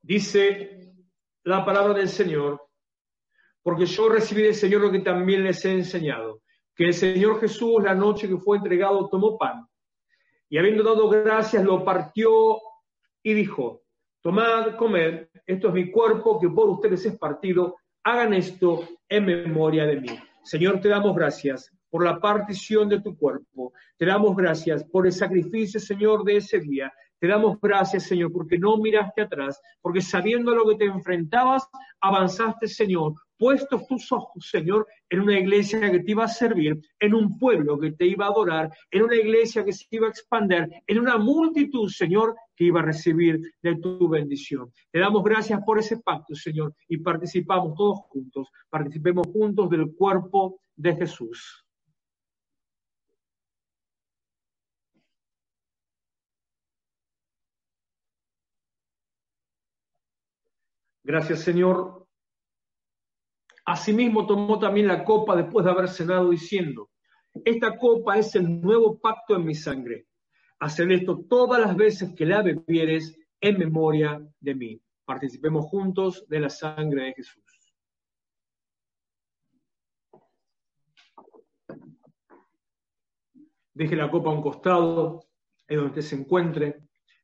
[0.00, 0.92] Dice
[1.44, 2.68] la palabra del Señor
[3.62, 6.42] porque yo recibí del Señor lo que también les he enseñado,
[6.74, 9.66] que el Señor Jesús la noche que fue entregado tomó pan
[10.48, 12.58] y habiendo dado gracias lo partió
[13.22, 13.82] y dijo,
[14.20, 19.86] tomad, comed, esto es mi cuerpo que por ustedes es partido, hagan esto en memoria
[19.86, 20.10] de mí.
[20.42, 23.72] Señor, te damos gracias por la partición de tu cuerpo.
[23.96, 26.92] Te damos gracias por el sacrificio, Señor, de ese día.
[27.18, 31.68] Te damos gracias, Señor, porque no miraste atrás, porque sabiendo a lo que te enfrentabas,
[32.00, 37.12] avanzaste, Señor, puestos tus ojos, Señor, en una iglesia que te iba a servir, en
[37.12, 40.70] un pueblo que te iba a adorar, en una iglesia que se iba a expander,
[40.86, 44.72] en una multitud, Señor, que iba a recibir de tu bendición.
[44.92, 50.60] Te damos gracias por ese pacto, Señor, y participamos todos juntos, participemos juntos del cuerpo
[50.76, 51.64] de Jesús.
[61.02, 62.01] Gracias, Señor,
[63.64, 66.90] Asimismo tomó también la copa después de haber cenado diciendo,
[67.44, 70.06] esta copa es el nuevo pacto en mi sangre.
[70.58, 74.82] Haced esto todas las veces que la bebieres en memoria de mí.
[75.04, 77.42] Participemos juntos de la sangre de Jesús.
[83.74, 85.24] Deje la copa a un costado,
[85.66, 86.82] en donde usted se encuentre.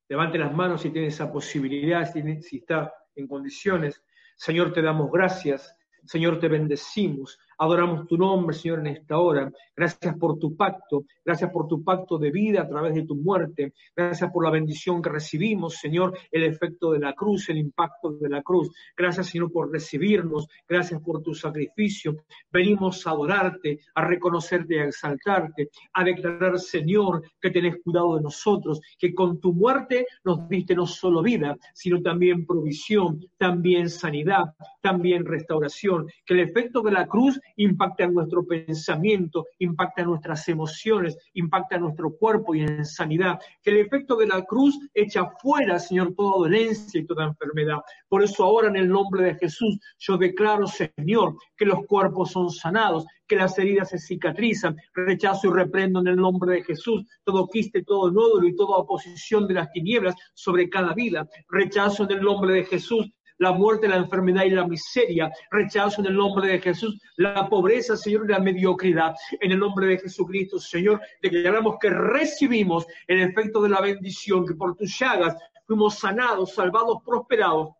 [0.08, 4.02] Levante las manos si tiene esa posibilidad, si está en condiciones.
[4.36, 5.77] Señor, te damos gracias
[6.08, 7.38] Señor, te bendecimos.
[7.60, 9.50] Adoramos tu nombre, Señor, en esta hora.
[9.76, 11.04] Gracias por tu pacto.
[11.24, 13.72] Gracias por tu pacto de vida a través de tu muerte.
[13.96, 18.28] Gracias por la bendición que recibimos, Señor, el efecto de la cruz, el impacto de
[18.28, 18.70] la cruz.
[18.96, 20.46] Gracias, Señor, por recibirnos.
[20.68, 22.16] Gracias por tu sacrificio.
[22.52, 28.80] Venimos a adorarte, a reconocerte a exaltarte, a declarar, Señor, que tenés cuidado de nosotros,
[28.98, 35.26] que con tu muerte nos diste no solo vida, sino también provisión, también sanidad, también
[35.26, 36.06] restauración.
[36.24, 41.76] Que el efecto de la cruz impacta en nuestro pensamiento, impacta en nuestras emociones, impacta
[41.76, 43.38] en nuestro cuerpo y en sanidad.
[43.62, 47.78] Que el efecto de la cruz echa fuera, Señor, toda dolencia y toda enfermedad.
[48.08, 52.50] Por eso ahora en el nombre de Jesús yo declaro, Señor, que los cuerpos son
[52.50, 54.76] sanados, que las heridas se cicatrizan.
[54.94, 59.46] Rechazo y reprendo en el nombre de Jesús todo quiste, todo nódulo y toda oposición
[59.46, 61.28] de las tinieblas sobre cada vida.
[61.48, 65.30] Rechazo en el nombre de Jesús la muerte, la enfermedad y la miseria.
[65.50, 69.14] Rechazo en el nombre de Jesús la pobreza, Señor, y la mediocridad.
[69.40, 74.54] En el nombre de Jesucristo, Señor, declaramos que recibimos el efecto de la bendición, que
[74.54, 75.36] por tus llagas
[75.66, 77.70] fuimos sanados, salvados, prosperados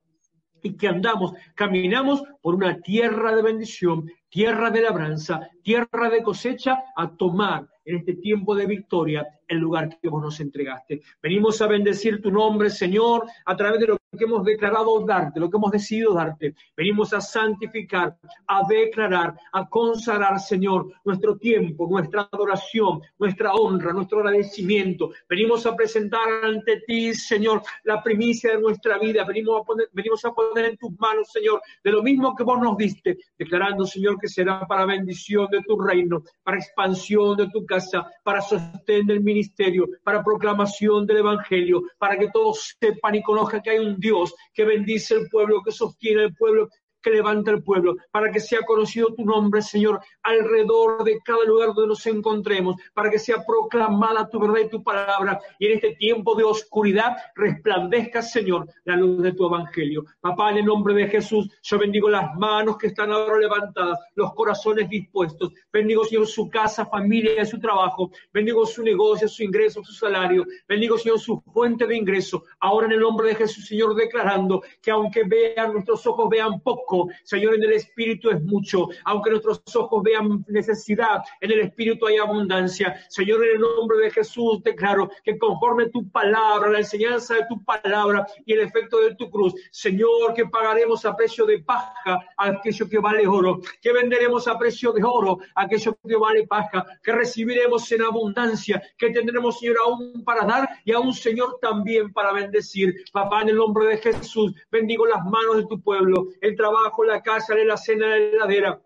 [0.63, 6.83] y que andamos, caminamos por una tierra de bendición, tierra de labranza, tierra de cosecha,
[6.97, 11.01] a tomar en este tiempo de victoria el lugar que vos nos entregaste.
[11.22, 15.51] Venimos a bendecir tu nombre, Señor, a través de lo que hemos declarado darte, lo
[15.51, 16.55] que hemos decidido darte.
[16.76, 24.18] Venimos a santificar, a declarar, a consagrar, Señor, nuestro tiempo, nuestra adoración, nuestra honra, nuestro
[24.18, 25.11] agradecimiento.
[25.28, 29.24] Venimos a presentar ante ti, Señor, la primicia de nuestra vida.
[29.24, 32.61] Venimos a poner, venimos a poner en tus manos, Señor, de lo mismo que vos
[32.61, 37.64] nos diste, declarando, Señor, que será para bendición de tu reino, para expansión de tu
[37.64, 43.22] casa, para sostén del ministerio ministerio, para proclamación del Evangelio, para que todos sepan y
[43.22, 46.68] conozcan que hay un Dios que bendice el pueblo, que sostiene el pueblo,
[47.03, 51.68] que levanta el pueblo, para que sea conocido tu nombre, Señor, alrededor de cada lugar
[51.68, 55.96] donde nos encontremos, para que sea proclamada tu verdad y tu palabra, y en este
[55.96, 60.05] tiempo de oscuridad resplandezca, Señor, la luz de tu evangelio.
[60.20, 64.32] Papá, en el nombre de Jesús, yo bendigo las manos que están ahora levantadas, los
[64.34, 69.92] corazones dispuestos, bendigo, Señor, su casa, familia, su trabajo, bendigo su negocio, su ingreso, su
[69.92, 74.62] salario, bendigo, Señor, su fuente de ingreso, ahora en el nombre de Jesús, Señor, declarando
[74.82, 76.88] que aunque vean, nuestros ojos vean poco,
[77.24, 78.89] Señor, en el Espíritu es mucho.
[79.05, 82.97] Aunque nuestros ojos vean necesidad, en el Espíritu hay abundancia.
[83.09, 87.62] Señor, en el nombre de Jesús declaro que conforme tu palabra, la enseñanza de tu
[87.64, 92.89] palabra y el efecto de tu cruz, Señor, que pagaremos a precio de paja aquello
[92.89, 97.91] que vale oro, que venderemos a precio de oro aquello que vale paja, que recibiremos
[97.93, 102.95] en abundancia, que tendremos, Señor, aún para dar y aún, Señor, también para bendecir.
[103.12, 107.22] Papá, en el nombre de Jesús, bendigo las manos de tu pueblo, el trabajo la
[107.22, 108.81] casa, de la cena, la heladera.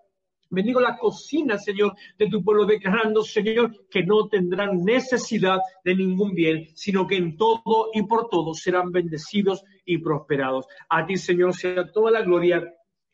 [0.50, 6.34] Bendigo la cocina, Señor, de tu pueblo, declarando, Señor, que no tendrán necesidad de ningún
[6.34, 10.66] bien, sino que en todo y por todo serán bendecidos y prosperados.
[10.90, 12.62] A ti, Señor, sea toda la gloria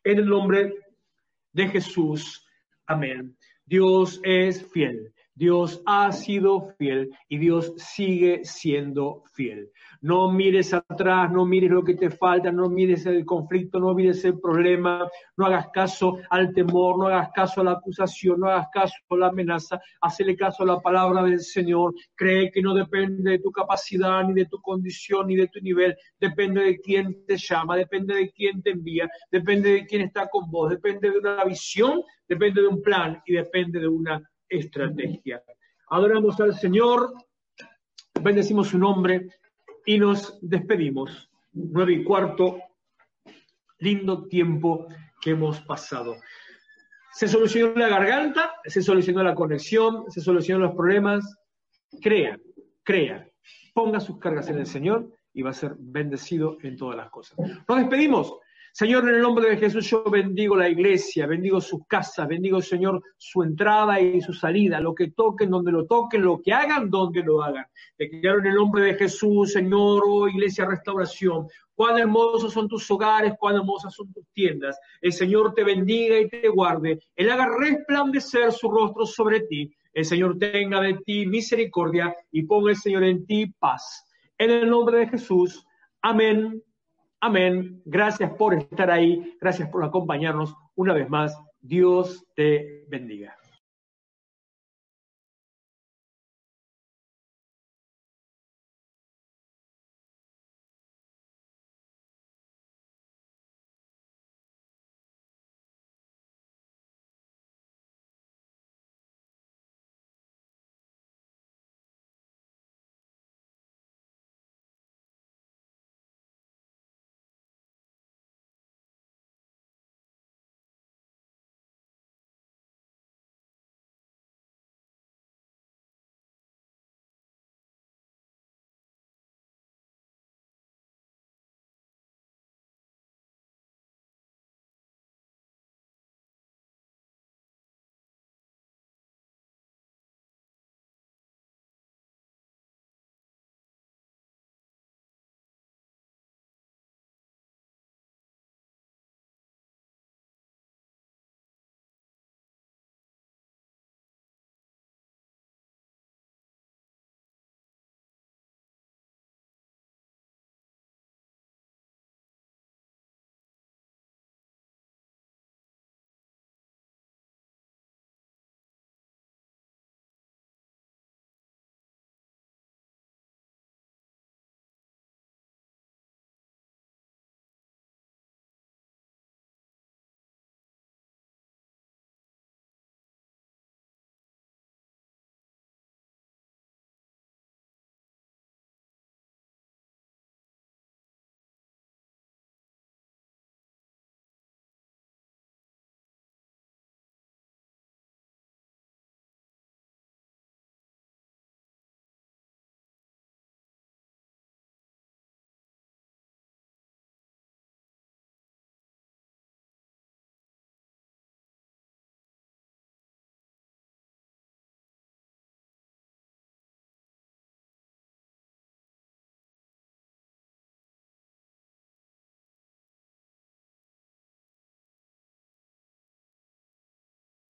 [0.03, 0.75] en el nombre
[1.53, 2.45] de Jesús.
[2.87, 3.37] Amén.
[3.65, 5.13] Dios es fiel.
[5.39, 9.71] Dios ha sido fiel y Dios sigue siendo fiel.
[10.01, 14.25] No mires atrás, no mires lo que te falta, no mires el conflicto, no mires
[14.25, 18.67] el problema, no hagas caso al temor, no hagas caso a la acusación, no hagas
[18.73, 21.95] caso a la amenaza, hazle caso a la palabra del Señor.
[22.17, 25.97] Cree que no depende de tu capacidad, ni de tu condición, ni de tu nivel,
[26.19, 30.51] depende de quién te llama, depende de quién te envía, depende de quién está con
[30.51, 35.43] vos, depende de una visión, depende de un plan y depende de una estrategia.
[35.91, 37.13] Adoramos al Señor,
[38.21, 39.29] bendecimos su nombre
[39.87, 41.31] y nos despedimos.
[41.53, 42.59] Nueve y cuarto,
[43.79, 44.87] lindo tiempo
[45.21, 46.17] que hemos pasado.
[47.13, 51.25] Se solucionó la garganta, se solucionó la conexión, se solucionó los problemas.
[52.03, 52.39] Crea,
[52.85, 53.29] crea,
[53.75, 57.39] ponga sus cargas en el Señor y va a ser bendecido en todas las cosas.
[57.67, 58.35] Nos despedimos.
[58.73, 63.03] Señor, en el nombre de Jesús yo bendigo la iglesia, bendigo sus casas, bendigo, Señor,
[63.17, 67.23] su entrada y su salida, lo que toquen, donde lo toquen, lo que hagan, donde
[67.23, 67.65] lo hagan.
[67.97, 71.49] Quiero en el nombre de Jesús, Señor, oh iglesia restauración.
[71.75, 74.79] Cuán hermosos son tus hogares, cuán hermosas son tus tiendas.
[75.01, 77.01] El Señor te bendiga y te guarde.
[77.17, 79.73] Él haga resplandecer su rostro sobre ti.
[79.93, 84.05] El Señor tenga de ti misericordia y ponga el Señor en ti paz.
[84.37, 85.65] En el nombre de Jesús.
[86.03, 86.63] Amén
[87.21, 87.83] Amén.
[87.85, 89.37] Gracias por estar ahí.
[89.41, 91.37] Gracias por acompañarnos una vez más.
[91.61, 93.37] Dios te bendiga.